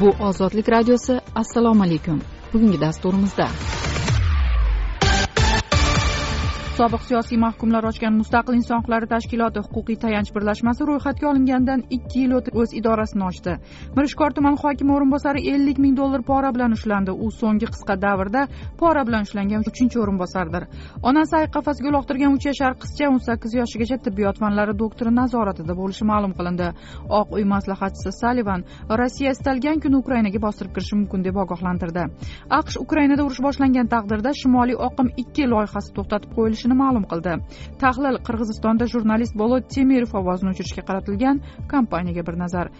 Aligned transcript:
bu 0.00 0.24
ozodlik 0.24 0.68
radiosi 0.68 1.20
assalomu 1.34 1.82
alaykum. 1.82 2.20
Bugungi 2.52 2.80
dasturimizda. 2.80 3.48
Sobiq 6.80 7.02
siyosiy 7.04 7.36
mahkumlar 7.36 7.84
ochgan 7.84 8.14
mustaqil 8.16 8.54
inson 8.56 8.78
huquqlari 8.80 9.06
tashkiloti 9.12 9.60
huquqiy 9.64 9.96
tayanch 10.04 10.30
birlashmasi 10.36 10.84
ro'yxatga 10.88 11.26
olingandan 11.30 11.80
ikki 11.96 12.22
yil 12.22 12.32
o'tib 12.38 12.54
o'z 12.62 12.70
idorasini 12.78 13.24
ochdi. 13.26 13.56
Mirishkor 13.96 14.32
tuman 14.38 14.56
hokimi 14.62 14.94
o'rinbosari 14.96 15.42
ellik 15.54 15.78
ming 15.84 15.98
dollar 15.98 16.22
pora 16.30 16.50
bilan 16.56 16.72
ushlandi. 16.76 17.12
U 17.24 17.26
so'nggi 17.40 17.68
qisqa 17.74 17.96
davrda 18.04 18.44
pora 18.82 19.02
bilan 19.08 19.26
ushlangan 19.28 19.66
uchinchi 19.70 20.00
o'rinbosardir. 20.04 20.64
Onasi 21.10 21.36
ayiq 21.40 21.52
qafasiga 21.56 21.90
uloqtirgan 21.92 22.38
uch 22.38 22.46
yashar 22.50 22.72
qizcha 22.84 23.10
o'n 23.10 23.20
sakkiz 23.28 23.58
yoshigacha 23.60 24.00
tibbiyot 24.06 24.40
fanlari 24.42 24.74
doktori 24.82 25.12
nazoratida 25.20 25.76
bo'lishi 25.82 26.08
ma'lum 26.12 26.32
qilindi. 26.38 26.70
Oq 27.20 27.36
uy 27.36 27.44
maslahatchisi 27.54 28.14
salivan 28.22 28.64
rossiya 29.02 29.36
istalgan 29.36 29.84
kuni 29.84 30.00
ukrainaga 30.02 30.40
bostirib 30.46 30.72
kirishi 30.76 30.96
mumkin 31.02 31.28
deb 31.28 31.36
ogohlantirdi. 31.44 32.08
Aqsh 32.60 32.80
ukrainada 32.86 33.28
urush 33.28 33.44
boshlangan 33.48 33.92
taqdirda 33.94 34.36
shimoliy 34.42 34.80
oqim 34.88 35.14
ikki 35.26 35.52
loyihasi 35.52 35.96
to'xtatib 36.00 36.36
qo'yilishi 36.40 36.69
ma'lum 36.82 37.04
qildi. 37.12 37.36
Tahlil 37.82 38.20
qirg'izistonda 38.28 38.88
jurnalist 38.94 39.34
bolot 39.42 39.68
temirov 39.74 40.16
ovozini 40.22 40.54
o'chirishga 40.54 40.86
qaratilgan 40.88 41.44
kompaniyaga 41.72 42.26
bir 42.30 42.38
nazar. 42.44 42.72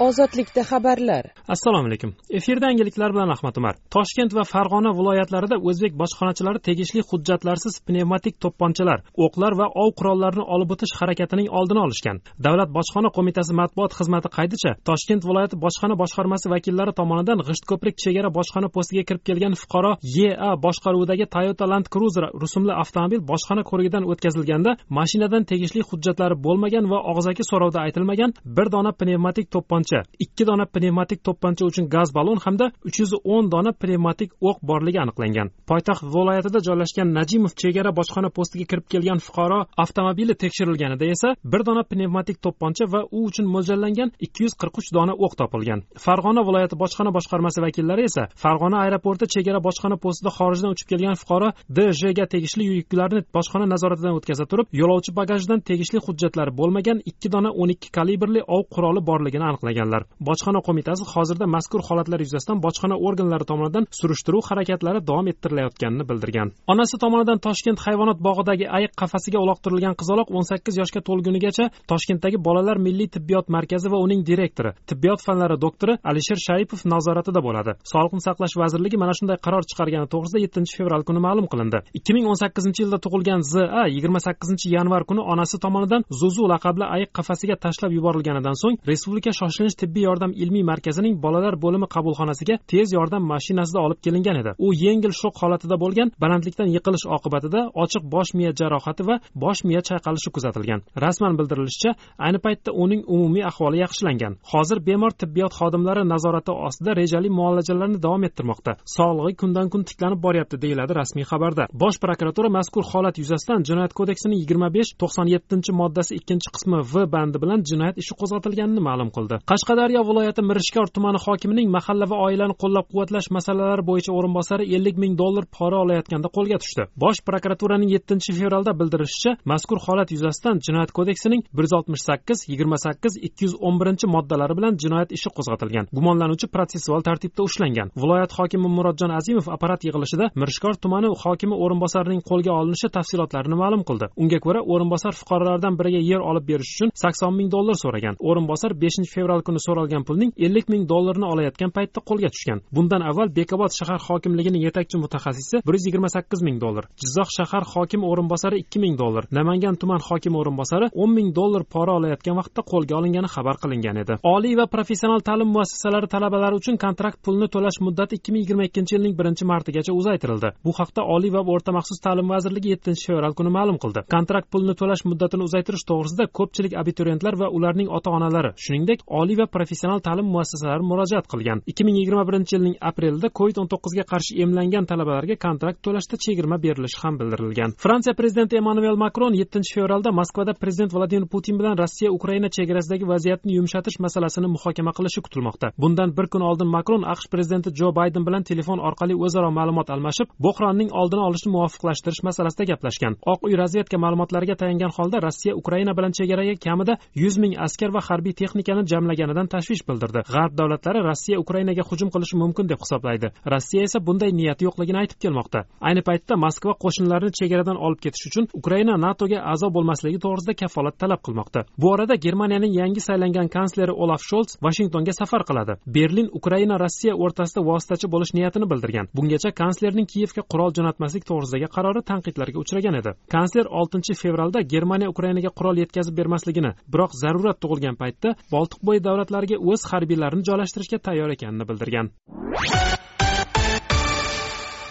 Ozodlikda 0.00 0.62
xabarlar. 0.70 1.24
Assalomu 1.48 1.88
alaykum. 1.88 2.10
Efirda 2.30 2.66
yangiliklar 2.70 3.10
bilan 3.14 3.28
ahmad 3.34 3.56
umar. 3.56 3.74
Toshkent 3.94 4.34
va 4.34 4.44
farg'ona 4.52 4.90
viloyatlarida 4.98 5.56
o'zbek 5.68 5.92
bojxonachilari 6.00 6.60
tegishli 6.68 7.00
hujjatlarsiz 7.10 7.74
pnevmatik 7.86 8.34
to'pponchalar 8.42 8.98
o'qlar 9.24 9.52
va 9.60 9.66
ov 9.82 9.90
qurollarini 9.98 10.44
olib 10.54 10.70
o'tish 10.74 10.92
harakatining 11.00 11.48
oldini 11.58 11.80
olishgan. 11.86 12.16
Davlat 12.46 12.70
bojxona 12.76 13.10
qo'mitasi 13.16 13.52
matbuot 13.60 13.92
xizmati 13.98 14.28
qaydicha 14.36 14.70
toshkent 14.88 15.22
viloyati 15.28 15.56
bojxona 15.64 15.94
boshqarmasi 16.02 16.46
vakillari 16.54 16.92
tomonidan 17.00 17.38
g'ishtko'prik 17.48 17.96
chegara 18.04 18.28
bojxona 18.38 18.68
postiga 18.76 19.02
kirib 19.08 19.22
kelgan 19.28 19.54
fuqaro 19.62 19.92
ea 20.24 20.50
boshqaruvidagi 20.66 21.26
toyota 21.34 21.64
land 21.72 21.86
cruiser 21.94 22.24
rusumli 22.42 22.72
avtomobil 22.82 23.20
bojxona 23.30 23.62
ko'rigidan 23.70 24.04
o'tkazilganda 24.10 24.70
mashinadan 24.98 25.42
tegishli 25.50 25.80
hujjatlari 25.90 26.36
bo'lmagan 26.46 26.84
va 26.92 26.98
og'zaki 27.12 27.42
so'rovda 27.50 27.78
aytilmagan 27.86 28.30
bir 28.56 28.66
dona 28.74 28.90
pnevmatik 29.00 29.46
to'pponcha 29.54 29.85
to'pponcha 29.86 30.02
ikki 30.18 30.46
dona 30.46 30.66
pnevmatik 30.66 31.22
to'pponcha 31.22 31.64
uchun 31.66 31.88
gaz 31.88 32.12
ballon 32.14 32.38
hamda 32.44 32.70
uch 32.84 32.98
yuz 33.00 33.12
o'n 33.24 33.50
dona 33.50 33.72
pnevmatik 33.72 34.32
o'q 34.40 34.58
borligi 34.62 34.98
aniqlangan. 34.98 35.50
Poytaxt 35.70 36.02
viloyatida 36.14 36.60
joylashgan 36.66 37.12
najimov 37.18 37.52
chegara 37.62 37.90
bojxona 37.98 38.30
postiga 38.30 38.66
kirib 38.70 38.86
kelgan 38.92 39.18
fuqaro 39.26 39.60
avtomobili 39.84 40.34
tekshirilganida 40.42 41.06
esa 41.14 41.34
bir 41.44 41.64
dona 41.68 41.82
pnevmatik 41.90 42.40
to'pponcha 42.44 42.84
va 42.92 43.00
u 43.10 43.24
uchun 43.28 43.46
mo'ljallangan 43.54 44.12
ikki 44.26 44.44
yuz 44.44 44.54
qirq 44.60 44.74
uch 44.80 44.90
dona 44.96 45.12
o'q 45.24 45.32
topilgan. 45.40 45.80
Farg'ona 46.04 46.42
viloyati 46.48 46.76
bojxona 46.82 47.10
boshqarmasi 47.16 47.62
vakillari 47.66 48.02
esa 48.10 48.22
farg'ona 48.42 48.76
aeroporti 48.84 49.26
chegara 49.34 49.60
bojxona 49.66 49.96
postida 50.04 50.30
xorijdan 50.38 50.70
uchib 50.74 50.88
kelgan 50.92 51.16
fuqaro 51.22 51.48
djga 51.76 52.26
tegishli 52.34 52.64
yuklarni 52.70 53.20
bojxona 53.36 53.66
nazoratidan 53.74 54.16
o'tkaza 54.18 54.44
turib 54.50 54.66
yo'lovchi 54.80 55.10
bagajidan 55.20 55.60
tegishli 55.68 55.98
hujjatlari 56.06 56.52
bo'lmagan 56.60 56.98
ikki 57.10 57.28
dona 57.34 57.50
o'n 57.62 57.70
ikki 57.74 57.88
kalibrli 57.96 58.40
ov 58.56 58.62
quroli 58.74 59.00
borligini 59.10 59.44
aniqlagan. 59.50 59.75
Aniqlaganlar 59.76 60.02
bojxona 60.20 60.60
qo'mitasi 60.66 61.04
hozirda 61.12 61.46
mazkur 61.56 61.80
holatlar 61.88 62.20
yuzasidan 62.24 62.58
bojxona 62.64 62.96
organlari 63.08 63.44
tomonidan 63.50 63.84
surishtiruv 63.98 64.42
harakatlari 64.48 65.00
davom 65.08 65.26
ettirilayotganini 65.32 66.04
bildirgan. 66.10 66.52
Onasi 66.72 66.96
tomonidan 67.04 67.38
toshkent 67.46 67.78
hayvonot 67.86 68.18
bog'idagi 68.26 68.66
ayiq 68.76 68.92
qafasiga 69.00 69.38
uloqtirilgan 69.44 69.94
qizaloq 70.00 70.28
o'n 70.36 70.46
sakkiz 70.50 70.74
yoshga 70.80 71.00
to'lgunigacha 71.08 71.64
toshkentdagi 71.90 72.38
bolalar 72.46 72.76
milliy 72.86 73.08
tibbiyot 73.16 73.46
markazi 73.56 73.88
va 73.92 73.98
uning 74.06 74.20
direktori 74.30 74.70
tibbiyot 74.90 75.20
fanlari 75.26 75.56
doktori 75.64 75.98
alisher 76.10 76.38
sharipov 76.46 76.80
nazoratida 76.94 77.40
bo'ladi. 77.46 77.72
Sog'liqni 77.92 78.22
saqlash 78.28 78.54
vazirligi 78.62 78.96
mana 79.02 79.12
shunday 79.18 79.38
qaror 79.46 79.64
chiqargani 79.70 80.06
to'g'risida 80.12 80.38
yettinchi 80.44 80.72
fevral 80.78 81.02
kuni 81.08 81.20
ma'lum 81.26 81.46
qilindi. 81.52 81.78
ikki 81.98 82.12
ming 82.16 82.26
o'n 82.30 82.38
sakkizinchi 82.42 82.80
yilda 82.84 82.98
tug'ilgan 83.04 83.40
za 83.52 83.64
yigirma 83.94 84.20
sakkizinchi 84.26 84.66
yanvar 84.76 85.02
kuni 85.08 85.22
onasi 85.32 85.56
tomonidan 85.64 86.02
zuzu 86.20 86.44
laqabli 86.52 86.84
ayiq 86.96 87.10
qafasiga 87.18 87.56
tashlab 87.64 87.92
yuborilganidan 87.98 88.56
so'ng 88.62 88.76
respublika 88.90 89.30
shoshilinch 89.40 89.65
tinch 89.66 89.78
tibbiy 89.82 90.04
yordam 90.08 90.32
ilmiy 90.42 90.64
markazining 90.70 91.14
bolalar 91.24 91.54
bo'limi 91.64 91.86
qabulxonasiga 91.94 92.56
tez 92.70 92.92
yordam 92.96 93.22
mashinasida 93.32 93.80
olib 93.86 93.98
kelingan 94.04 94.36
edi. 94.42 94.50
U 94.66 94.68
yengil 94.84 95.12
shok 95.20 95.34
holatida 95.42 95.76
bo'lgan 95.82 96.08
balandlikdan 96.22 96.68
yiqilish 96.76 97.06
oqibatida 97.16 97.60
ochiq 97.82 98.02
bosh 98.14 98.30
miya 98.38 98.52
jarohati 98.60 99.02
va 99.08 99.16
bosh 99.42 99.60
miya 99.68 99.80
chayqalishi 99.88 100.30
kuzatilgan. 100.36 100.80
Rasman 101.04 101.32
bildirilishicha 101.38 101.90
ayni 102.26 102.38
paytda 102.44 102.70
uning 102.84 103.02
umumiy 103.14 103.44
ahvoli 103.50 103.78
yaxshilangan. 103.84 104.32
Hozir 104.52 104.78
bemor 104.88 105.12
tibbiyot 105.20 105.52
xodimlari 105.60 106.02
nazorati 106.12 106.52
ostida 106.68 106.92
rejali 107.00 107.28
muolajalarni 107.38 107.98
davom 108.06 108.22
ettirmoqda. 108.28 108.72
Sog'lig'i 108.96 109.34
kundan 109.42 109.66
kun 109.72 109.82
tiklanib 109.88 110.20
boryapti 110.26 110.56
deyiladi 110.64 110.92
rasmiy 111.00 111.26
xabarda. 111.30 111.64
Bosh 111.82 111.98
prokuratura 112.04 112.48
mazkur 112.58 112.84
holat 112.92 113.18
yuzasidan 113.22 113.60
jinoyat 113.68 113.92
kodeksining 113.98 114.38
yigirma 114.42 114.68
besh 114.76 114.90
to'qson 115.00 115.26
yettinchi 115.34 115.72
moddasi 115.80 116.12
ikkinchi 116.20 116.48
qismi 116.56 116.78
v 116.92 116.94
bandi 117.14 117.36
bilan 117.42 117.60
jinoyat 117.70 117.96
ishi 118.02 118.12
qo'zg'atilganini 118.20 118.82
ma'lum 118.88 119.10
qildi. 119.16 119.36
Qashqadaryo 119.56 120.00
viloyati 120.08 120.42
mirishkor 120.42 120.86
tumani 120.94 121.18
hokimining 121.24 121.68
mahalla 121.76 122.06
va 122.10 122.16
oilani 122.26 122.54
qo'llab 122.62 122.86
quvvatlash 122.90 123.28
masalalari 123.36 123.82
bo'yicha 123.90 124.12
o'rinbosari 124.18 124.64
ellik 124.76 124.96
ming 125.02 125.14
dollar 125.22 125.44
pora 125.56 125.78
olayotganda 125.84 126.28
qo'lga 126.36 126.58
tushdi. 126.62 126.82
Bosh 127.02 127.20
prokuraturaning 127.28 127.90
yettinchi 127.94 128.30
fevralda 128.38 128.72
bildirishicha 128.80 129.30
mazkur 129.52 129.78
holat 129.86 130.08
yuzasidan 130.14 130.60
jinoyat 130.66 130.90
kodeksining 130.98 131.40
bir 131.56 131.64
yuz 131.66 131.74
oltmish 131.78 132.02
sakkiz 132.08 132.38
yigirma 132.50 132.78
sakkiz 132.86 133.12
ikki 133.28 133.42
yuz 133.46 133.54
o'n 133.66 133.76
birinchi 133.80 134.06
moddalari 134.14 134.54
bilan 134.58 134.76
jinoyat 134.82 135.10
ishi 135.16 135.32
qo'zg'atilgan. 135.36 135.88
Gumonlanuvchi 135.96 136.46
protsessual 136.54 137.00
tartibda 137.08 137.42
ushlangan. 137.48 137.88
Viloyat 138.02 138.36
hokimi 138.38 138.68
murodjon 138.76 139.10
azimov 139.18 139.48
apparat 139.56 139.80
yig'ilishida 139.88 140.26
mirishkor 140.40 140.74
tumani 140.82 141.08
hokimi 141.24 141.56
o'rinbosarining 141.64 142.20
qo'lga 142.30 142.52
olinishi 142.60 142.92
tafsilotlarini 142.96 143.56
ma'lum 143.62 143.82
qildi. 143.88 144.06
Unga 144.22 144.38
ko'ra 144.44 144.60
o'rinbosar 144.72 145.12
fuqarolardan 145.20 145.80
biriga 145.80 146.00
yer 146.10 146.20
olib 146.30 146.44
berish 146.50 146.70
uchun 146.74 146.94
sakson 147.02 147.32
ming 147.38 147.48
dollar 147.56 147.76
so'ragan. 147.84 148.14
O'rinbosar 148.28 148.70
beshinchi 148.84 149.14
fevral 149.16 149.45
kuni 149.46 149.60
so'ralgan 149.66 150.02
pulning 150.08 150.30
ellik 150.46 150.66
ming 150.72 150.82
dollarini 150.92 151.26
olayotgan 151.32 151.70
paytda 151.76 152.00
qo'lga 152.08 152.28
tushgan. 152.34 152.58
Bundan 152.76 153.02
avval 153.10 153.28
bekobod 153.38 153.72
shahar 153.78 154.00
hokimligining 154.08 154.62
yetakchi 154.66 154.96
mutaxassisi 155.04 155.56
bir 155.66 155.74
yuz 155.76 155.84
yigirma 155.88 156.08
sakkiz 156.16 156.40
ming 156.48 156.58
dollar 156.64 156.84
jizzax 157.02 157.28
shahar 157.38 157.64
hokimi 157.74 158.04
o'rinbosari 158.10 158.56
ikki 158.62 158.78
ming 158.84 158.94
dollar 159.02 159.24
namangan 159.38 159.76
tuman 159.82 160.00
hokimi 160.08 160.36
o'rinbosari 160.40 160.86
o'n 161.02 161.10
ming 161.18 161.28
dollar 161.38 161.62
pora 161.74 161.92
olayotgan 161.98 162.36
vaqtda 162.40 162.60
qo'lga 162.72 162.94
olingani 163.00 163.28
xabar 163.34 163.56
qilingan 163.62 163.96
edi. 164.02 164.14
Oliy 164.34 164.54
va 164.60 164.66
professional 164.76 165.20
ta'lim 165.28 165.50
muassasalari 165.56 166.08
talabalari 166.14 166.54
uchun 166.60 166.76
kontrakt 166.84 167.18
pulini 167.24 167.48
to'lash 167.54 167.78
muddati 167.86 168.12
ikki 168.18 168.30
ming 168.32 168.42
yigirma 168.44 168.64
ikkinchi 168.68 168.92
yilning 168.96 169.14
birinchi 169.18 169.44
martigacha 169.52 169.92
uzaytirildi. 170.00 170.48
Bu 170.66 170.72
haqda 170.78 171.02
oliy 171.14 171.32
va 171.36 171.40
o'rta 171.54 171.70
maxsus 171.78 172.00
ta'lim 172.06 172.26
vazirligi 172.34 172.68
yettinchi 172.74 173.04
fevral 173.08 173.34
kuni 173.38 173.50
ma'lum 173.58 173.78
qildi. 173.82 174.00
Kontrakt 174.14 174.48
pulini 174.52 174.74
to'lash 174.80 175.02
muddatini 175.10 175.42
uzaytirish 175.48 175.84
to'g'risida 175.90 176.24
ko'pchilik 176.38 176.72
abituriyentlar 176.82 177.34
va 177.42 177.46
ularning 177.56 177.88
ota 177.96 178.10
onalari 178.18 178.50
shuningdek 178.64 179.00
oliy 179.20 179.35
va 179.42 179.46
professional 179.56 180.00
ta'lim 180.06 180.26
muassasalari 180.34 180.84
murojaat 180.90 181.26
qilgan. 181.32 181.58
ikki 181.70 181.82
ming 181.86 181.96
yigirma 182.00 182.24
birinchi 182.28 182.52
yilning 182.56 182.76
aprelida 182.90 183.28
covid 183.38 183.56
o'n 183.60 183.68
to'qqizga 183.72 184.04
qarshi 184.12 184.32
emlangan 184.44 184.84
talabalarga 184.90 185.36
kontrakt 185.46 185.78
to'lashda 185.86 186.16
chegirma 186.24 186.56
berilishi 186.64 186.98
ham 187.02 187.14
bildirilgan. 187.20 187.70
Fransiya 187.84 188.14
prezidenti 188.20 188.56
emmanuel 188.60 188.96
makron 189.04 189.34
yettinchi 189.40 189.74
fevralda 189.76 190.10
moskvada 190.20 190.52
prezident 190.62 190.90
vladimir 190.96 191.28
putin 191.34 191.58
bilan 191.60 191.74
rossiya 191.82 192.08
ukraina 192.18 192.48
chegarasidagi 192.56 193.04
vaziyatni 193.12 193.52
yumshatish 193.58 193.98
masalasini 194.04 194.48
muhokama 194.54 194.92
qilishi 194.98 195.20
kutilmoqda. 195.26 195.66
Bundan 195.82 196.10
bir 196.16 196.26
kun 196.32 196.42
oldin 196.50 196.68
makron 196.76 197.02
aqsh 197.12 197.28
prezidenti 197.32 197.70
jo 197.80 197.88
bayden 197.98 198.22
bilan 198.28 198.42
telefon 198.50 198.78
orqali 198.88 199.14
o'zaro 199.24 199.50
ma'lumot 199.58 199.88
almashib 199.94 200.28
bo'hronning 200.46 200.90
oldini 201.00 201.22
olishni 201.28 201.50
muvofiqlashtirish 201.56 202.22
masalasida 202.28 202.64
gaplashgan. 202.70 203.12
Oq 203.32 203.40
uy 203.46 203.54
razvedka 203.62 203.96
ma'lumotlariga 204.04 204.54
tayangan 204.60 204.92
holda 204.96 205.18
rossiya 205.26 205.52
ukraina 205.60 205.92
bilan 205.98 206.12
chegaraga 206.18 206.54
kamida 206.66 206.94
yuz 207.22 207.34
ming 207.42 207.54
askar 207.66 207.90
va 207.96 208.00
harbiy 208.08 208.34
texnikani 208.40 208.82
yonidan 209.26 209.50
tashvish 209.54 209.82
bildirdi. 209.88 210.22
G'arb 210.32 210.54
davlatlari 210.60 211.00
rossiya 211.08 211.38
ukrainaga 211.44 211.82
hujum 211.90 212.08
qilishi 212.14 212.36
mumkin 212.42 212.68
deb 212.70 212.80
hisoblaydi. 212.84 213.30
Rossiya 213.52 213.82
esa 213.88 213.98
bunday 214.06 214.30
niyati 214.40 214.66
yo'qligini 214.66 214.98
aytib 215.02 215.18
kelmoqda. 215.24 215.64
Ayni 215.88 216.02
paytda 216.08 216.38
moskva 216.44 216.72
qo'shinlarini 216.84 217.32
chegaradan 217.38 217.78
olib 217.86 218.00
ketish 218.04 218.26
uchun 218.30 218.48
ukraina 218.60 218.94
natoga 219.06 219.38
a'zo 219.52 219.68
bo'lmasligi 219.76 220.18
to'g'risida 220.24 220.54
kafolat 220.62 220.98
talab 221.02 221.20
qilmoqda. 221.26 221.60
Bu 221.80 221.90
orada 221.94 222.14
germaniyaning 222.26 222.72
yangi 222.80 223.00
saylangan 223.08 223.48
kansleri 223.56 223.92
olaf 224.04 224.22
sholts 224.30 224.52
vashingtonga 224.66 225.12
safar 225.20 225.42
qiladi. 225.48 225.72
Berlin 225.96 226.28
ukraina 226.38 226.78
rossiya 226.84 227.14
o'rtasida 227.24 227.60
vositachi 227.70 228.06
bo'lish 228.14 228.32
niyatini 228.38 228.66
bildirgan. 228.72 229.06
Bungacha 229.16 229.50
kanslerning 229.60 230.06
kiyevga 230.12 230.42
qurol 230.52 230.70
jo'natmaslik 230.78 231.24
to'g'risidagi 231.30 231.68
qarori 231.76 232.02
tanqidlarga 232.10 232.58
uchragan 232.64 232.94
edi. 233.00 233.10
Kansler 233.34 233.66
oltinchi 233.80 234.12
fevralda 234.22 234.60
germaniya 234.72 235.08
ukrainaga 235.14 235.50
qurol 235.58 235.76
yetkazib 235.82 236.14
bermasligini 236.20 236.72
biroq 236.92 237.12
zarurat 237.22 237.58
tug'ilgan 237.62 237.96
paytda 238.02 238.34
boltiqbo'yi 238.54 239.00
davlatlariga 239.08 239.56
o'z 239.70 239.82
harbiylarini 239.92 240.44
joylashtirishga 240.48 240.98
tayyor 241.06 241.30
ekanini 241.36 241.68
bildirgan. 241.70 242.06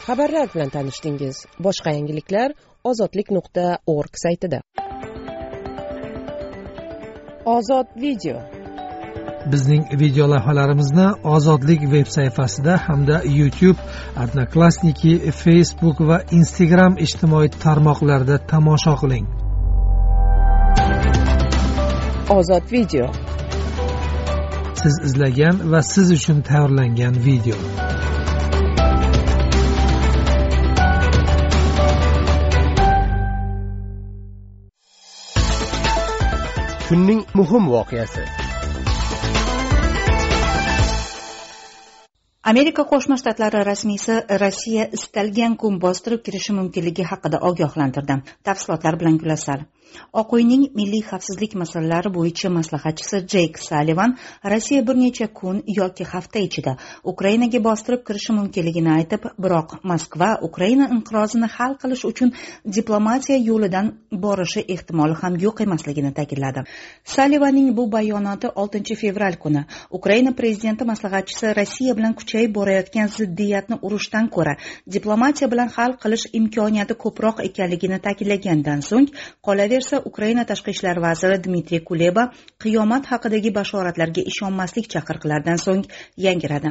Xabarlar 0.08 0.48
bilan 0.54 0.70
tanishdingiz. 0.76 1.38
Boshqa 1.66 1.92
yangiliklar 1.98 2.52
ozodlik 2.90 3.32
nuqta 3.38 3.66
org 3.98 4.14
saytida. 4.24 4.60
Ozod 7.56 7.88
video. 8.04 8.38
Bizning 9.54 9.84
video 10.02 10.30
lavhalarimizni 10.34 11.08
ozodlik 11.36 11.82
veb 11.92 12.08
sayfasida 12.18 12.78
hamda 12.88 13.18
youtube 13.40 13.80
odnoklassniki 14.24 15.14
facebook 15.44 16.02
va 16.10 16.18
instagram 16.40 16.98
ijtimoiy 17.06 17.50
tarmoqlarida 17.66 18.38
tomosha 18.52 18.96
qiling. 19.02 19.30
Ozod 22.40 22.66
video 22.78 23.06
siz 24.86 24.98
izlagan 25.08 25.56
va 25.72 25.80
siz 25.82 26.12
uchun 26.14 26.42
tayyorlangan 26.48 27.16
video. 27.28 27.56
Kunning 36.88 37.22
muhim 37.40 37.64
voqeasi. 37.76 38.26
Amerika 42.52 42.86
qo'shma 42.92 43.18
shtatlari 43.22 43.64
rasmiysi 43.72 44.20
rossiya 44.44 44.86
istalgan 44.98 45.58
kun 45.64 45.82
bostirib 45.86 46.22
kirishi 46.28 46.54
mumkinligi 46.60 47.10
haqida 47.12 47.42
ogohlantirdi. 47.50 48.22
Tafsilotlar 48.48 49.00
bilan 49.02 49.18
gulasal 49.24 49.66
oq 50.22 50.34
uyning 50.38 50.64
milliy 50.80 51.04
xavfsizlik 51.10 51.56
masalalari 51.62 52.14
bo'yicha 52.18 52.50
maslahatchisi 52.58 53.22
jeyk 53.34 53.60
salivan 53.70 54.18
rossiya 54.54 54.88
bir 54.88 54.96
necha 55.04 55.28
kun 55.40 55.64
yoki 55.80 56.04
hafta 56.14 56.40
ichida 56.48 56.78
ukrainaga 57.14 57.64
bostirib 57.70 58.06
kirishi 58.08 58.38
mumkinligini 58.40 58.92
aytib 58.98 59.28
biroq 59.44 59.78
moskva 59.92 60.30
ukraina 60.50 60.90
inqirozini 60.96 61.48
hal 61.58 61.78
qilish 61.82 62.06
uchun 62.12 62.34
diplomatiya 62.78 63.38
yo'lidan 63.50 63.92
borishi 64.26 64.62
ehtimoli 64.76 65.16
ham 65.22 65.38
yo'q 65.46 65.62
emasligini 65.66 66.12
ta'kidladi. 66.20 66.64
Salivanning 67.16 67.70
bu 67.78 67.92
bayonoti 67.92 68.48
6 68.64 68.96
fevral 69.02 69.36
kuni. 69.44 69.64
Ukraina 70.00 70.32
prezidenti 70.40 70.88
maslahatchisi 70.92 71.54
rossiya 71.60 71.98
bilan 71.98 72.14
kuchayib 72.20 72.56
borayotgan 72.56 73.12
ziddiyatni 73.18 73.80
urushdan 73.82 74.30
ko'ra 74.36 74.56
diplomatiya 74.98 75.52
bilan 75.54 75.70
hal 75.78 75.98
qilish 76.04 76.26
imkoniyati 76.40 76.98
ko'proq 77.04 77.44
ekanligini 77.50 78.00
ta'kidlagandan 78.08 78.82
so'ng 78.90 79.10
qolaversa 79.76 80.02
ukraina 80.10 80.44
tashqi 80.50 80.72
ishlar 80.72 81.00
vaziri 81.04 81.38
dmitriy 81.46 81.82
kuleba 81.90 82.24
qiyomat 82.64 83.10
haqidagi 83.12 83.52
bashoratlarga 83.58 84.22
ishonmaslik 84.32 84.88
chaqiriqlaridan 84.94 85.60
so'ng 85.66 85.84
yangiradi. 86.26 86.70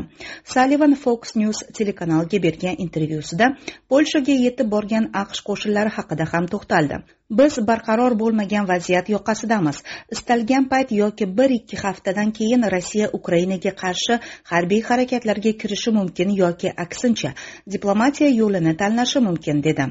Salivan 0.54 0.94
fox 1.04 1.36
news 1.36 1.58
telekanaliga 1.78 2.40
bergan 2.46 2.80
intervyusida 2.86 3.50
polshaga 3.90 4.34
yetib 4.46 4.70
borgan 4.76 5.10
aqsh 5.22 5.44
qo'shinlari 5.48 5.90
haqida 5.98 6.24
ham 6.32 6.48
to'xtaldi. 6.54 6.96
Biz 7.30 7.58
barqaror 7.66 8.18
bo'lmagan 8.18 8.68
vaziyat 8.68 9.08
yoqasidamiz. 9.08 9.82
Istalgan 10.12 10.68
payt 10.68 10.92
yoki 10.92 11.36
bir 11.38 11.50
ikki 11.50 11.76
haftadan 11.76 12.30
keyin 12.32 12.62
rossiya 12.74 13.08
ukrainaga 13.12 13.72
qarshi 13.82 14.18
harbiy 14.44 14.82
harakatlarga 14.82 15.52
kirishi 15.60 15.90
mumkin 15.90 16.30
yoki 16.30 16.72
aksincha 16.76 17.32
diplomatiya 17.72 18.30
yo'lini 18.30 18.76
tanlashi 18.76 19.20
mumkin 19.20 19.62
dedi. 19.62 19.86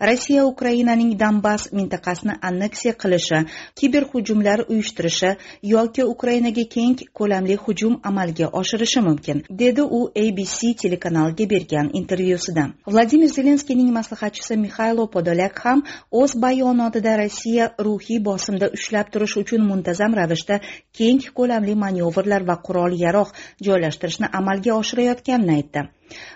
Rossiya 0.00 0.44
ukrainaning 0.46 1.18
donbass 1.20 1.72
mintaqasini 1.72 2.34
anneksiya 2.42 2.94
qilishi 3.02 3.38
kiberhujumlar 3.76 4.58
uyushtirishi 4.68 5.30
yoki 5.62 6.04
ukrainaga 6.04 6.64
keng 6.74 6.98
ko'lamli 7.18 7.56
hujum 7.56 8.00
amalga 8.02 8.46
oshirishi 8.60 9.00
mumkin 9.00 9.42
dedi 9.50 9.82
u 9.82 10.00
abc 10.24 10.74
telekanaliga 10.82 11.50
bergan 11.50 11.90
intervyusida. 12.00 12.68
Vladimir 12.86 13.28
zelenskiyning 13.28 13.90
maslahatchisi 13.98 14.56
mixailo 14.56 15.10
podolyak 15.10 15.58
ham 15.64 15.82
o'z 16.10 16.32
bayonotida 16.42 16.73
bayonotida 16.74 17.16
rossiya 17.16 17.66
ruhiy 17.86 18.18
bosimda 18.28 18.68
ushlab 18.76 19.10
turish 19.14 19.36
uchun 19.40 19.62
muntazam 19.66 20.14
ravishda 20.18 20.56
keng 20.98 21.20
ko'lamli 21.38 21.74
manyovrlar 21.82 22.46
va 22.48 22.56
qurol 22.68 22.96
yarog' 23.02 23.34
joylashtirishni 23.66 24.30
amalga 24.40 24.74
oshirayotganini 24.80 25.54
aytdi. 25.58 25.84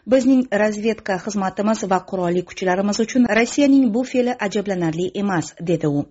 Bizning 0.07 0.43
razvedka 0.63 1.19
xizmatimiz 1.25 1.85
va 1.93 2.01
qurolli 2.11 2.43
kuchlarimiz 2.51 3.01
uchun 3.05 3.29
rossiyaning 3.39 3.87
bu 3.95 4.05
fe'li 4.13 4.35
ajablanarli 4.49 5.11
emas 5.23 5.55
dedi 5.71 5.87
u. 5.87 6.05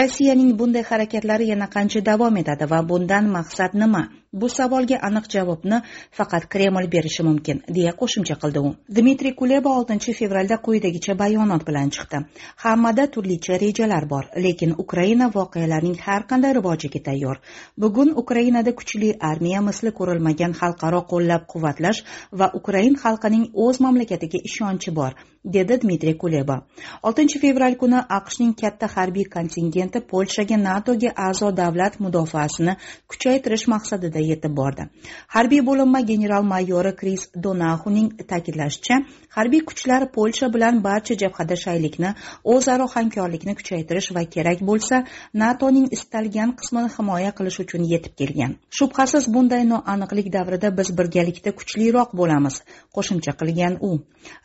Rossiyaning 0.00 0.58
bunday 0.58 0.82
harakatlari 0.90 1.52
yana 1.52 1.70
qancha 1.76 2.04
davom 2.10 2.36
etadi 2.42 2.70
va 2.74 2.82
bundan 2.88 3.30
maqsad 3.38 3.78
nima? 3.84 4.08
Bu 4.32 4.48
savolga 4.48 4.96
aniq 5.06 5.26
javobni 5.32 5.78
faqat 6.18 6.44
kreml 6.52 6.86
berishi 6.92 7.24
mumkin 7.24 7.58
deya 7.78 7.90
qo'shimcha 8.02 8.36
qildi 8.42 8.60
u. 8.68 8.70
Dmitriy 8.98 9.34
kuleba 9.40 9.74
oltinchi 9.78 10.14
fevralda 10.20 10.56
quyidagicha 10.66 11.16
bayonot 11.22 11.66
bilan 11.68 11.90
chiqdi. 11.96 12.20
Hammada 12.64 13.06
turlicha 13.16 13.58
rejalar 13.64 14.06
bor 14.12 14.24
lekin 14.46 14.72
ukraina 14.84 15.28
voqealarning 15.34 15.98
har 16.06 16.22
qanday 16.30 16.54
rivojiga 16.58 17.02
tayyor. 17.08 17.36
Bugun 17.76 18.14
ukrainada 18.22 18.72
kuchli 18.78 19.10
armiya 19.30 19.60
misli 19.68 19.92
ko'rilmagan 19.98 20.56
xalqaro 20.60 21.02
qo'llab 21.12 21.44
quvvatlash 21.52 22.00
va 22.32 22.50
ukraina 22.60 22.91
xalqining 23.02 23.44
o'z 23.66 23.80
mamlakatiga 23.84 24.40
ishonchi 24.50 24.94
bor. 24.98 25.12
Dedi 25.44 25.78
dmitriy 25.82 26.16
kuleba. 26.18 26.62
6 27.02 27.38
fevral 27.42 27.74
kuni 27.78 27.98
aqshning 28.18 28.54
katta 28.60 28.86
harbiy 28.94 29.24
kontingenti 29.34 30.00
polshaga 30.12 30.56
natoga 30.56 31.10
a'zo 31.28 31.50
davlat 31.56 31.98
mudofaasini 32.04 32.76
kuchaytirish 33.10 33.66
maqsadida 33.74 34.20
yetib 34.30 34.54
bordi. 34.60 34.86
Harbiy 35.34 35.62
bo'linma 35.68 36.00
general 36.10 36.42
mayori 36.52 36.92
kris 37.00 37.26
donaxuning 37.46 38.08
ta'kidlashicha 38.30 39.00
harbiy 39.36 39.62
kuchlar 39.70 40.02
polsha 40.16 40.46
bilan 40.54 40.82
barcha 40.86 41.14
jabhada 41.22 41.56
shaylikni 41.64 42.14
o'zaro 42.54 42.86
hamkorlikni 42.94 43.54
kuchaytirish 43.60 44.10
va 44.16 44.24
kerak 44.34 44.62
bo'lsa 44.70 45.02
natoning 45.42 45.88
istalgan 45.96 46.54
qismini 46.60 46.90
himoya 46.96 47.32
qilish 47.38 47.58
uchun 47.64 47.82
yetib 47.92 48.14
kelgan. 48.20 48.56
Shubhasiz 48.78 49.24
bunday 49.34 49.64
noaniqlik 49.72 50.32
davrida 50.36 50.68
biz 50.78 50.88
birgalikda 50.98 51.50
kuchliroq 51.58 52.10
bo'lamiz 52.20 52.62
qo'shimcha 52.96 53.32
qilgan 53.40 53.74
u. 53.88 53.92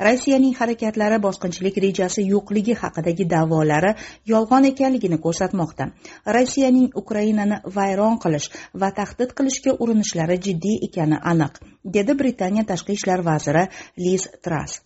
Rossiyaning 0.08 0.56
harakat 0.60 0.87
harakatlari 0.88 1.20
bosqinchilik 1.22 1.78
rejasi 1.84 2.24
yo'qligi 2.32 2.76
haqidagi 2.82 3.26
da'volari 3.34 3.92
yolg'on 4.32 4.68
ekanligini 4.72 5.18
ko'rsatmoqda. 5.26 5.92
Rossiyaning 6.36 6.88
ukrainani 7.02 7.58
vayron 7.76 8.18
qilish 8.24 8.48
va 8.82 8.90
tahdid 9.00 9.34
qilishga 9.38 9.76
urinishlari 9.84 10.38
jiddiy 10.46 10.78
ekani 10.88 11.18
aniq 11.32 11.60
dedi 11.96 12.14
britaniya 12.22 12.64
tashqi 12.72 12.94
ishlar 13.00 13.24
vaziri 13.30 13.64
liz 14.06 14.28
tras 14.44 14.80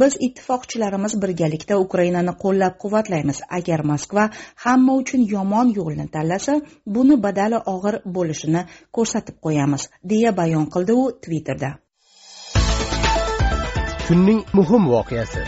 biz 0.00 0.12
ittifoqchilarimiz 0.26 1.16
birgalikda 1.22 1.78
ukrainani 1.86 2.36
qo'llab 2.44 2.76
quvvatlaymiz 2.82 3.40
agar 3.58 3.80
moskva 3.92 4.28
hamma 4.66 4.92
uchun 5.00 5.26
yomon 5.34 5.72
yo'lni 5.78 6.06
tanlasa 6.18 6.60
buni 6.98 7.16
badali 7.24 7.64
og'ir 7.74 8.00
bo'lishini 8.18 8.62
ko'rsatib 8.96 9.42
qo'yamiz 9.48 9.90
deya 10.14 10.36
bayon 10.40 10.70
qildi 10.76 10.92
u 11.02 11.04
twitterda. 11.24 11.85
Kunning 14.08 14.40
muhim 14.54 14.84
voqeasi. 14.92 15.42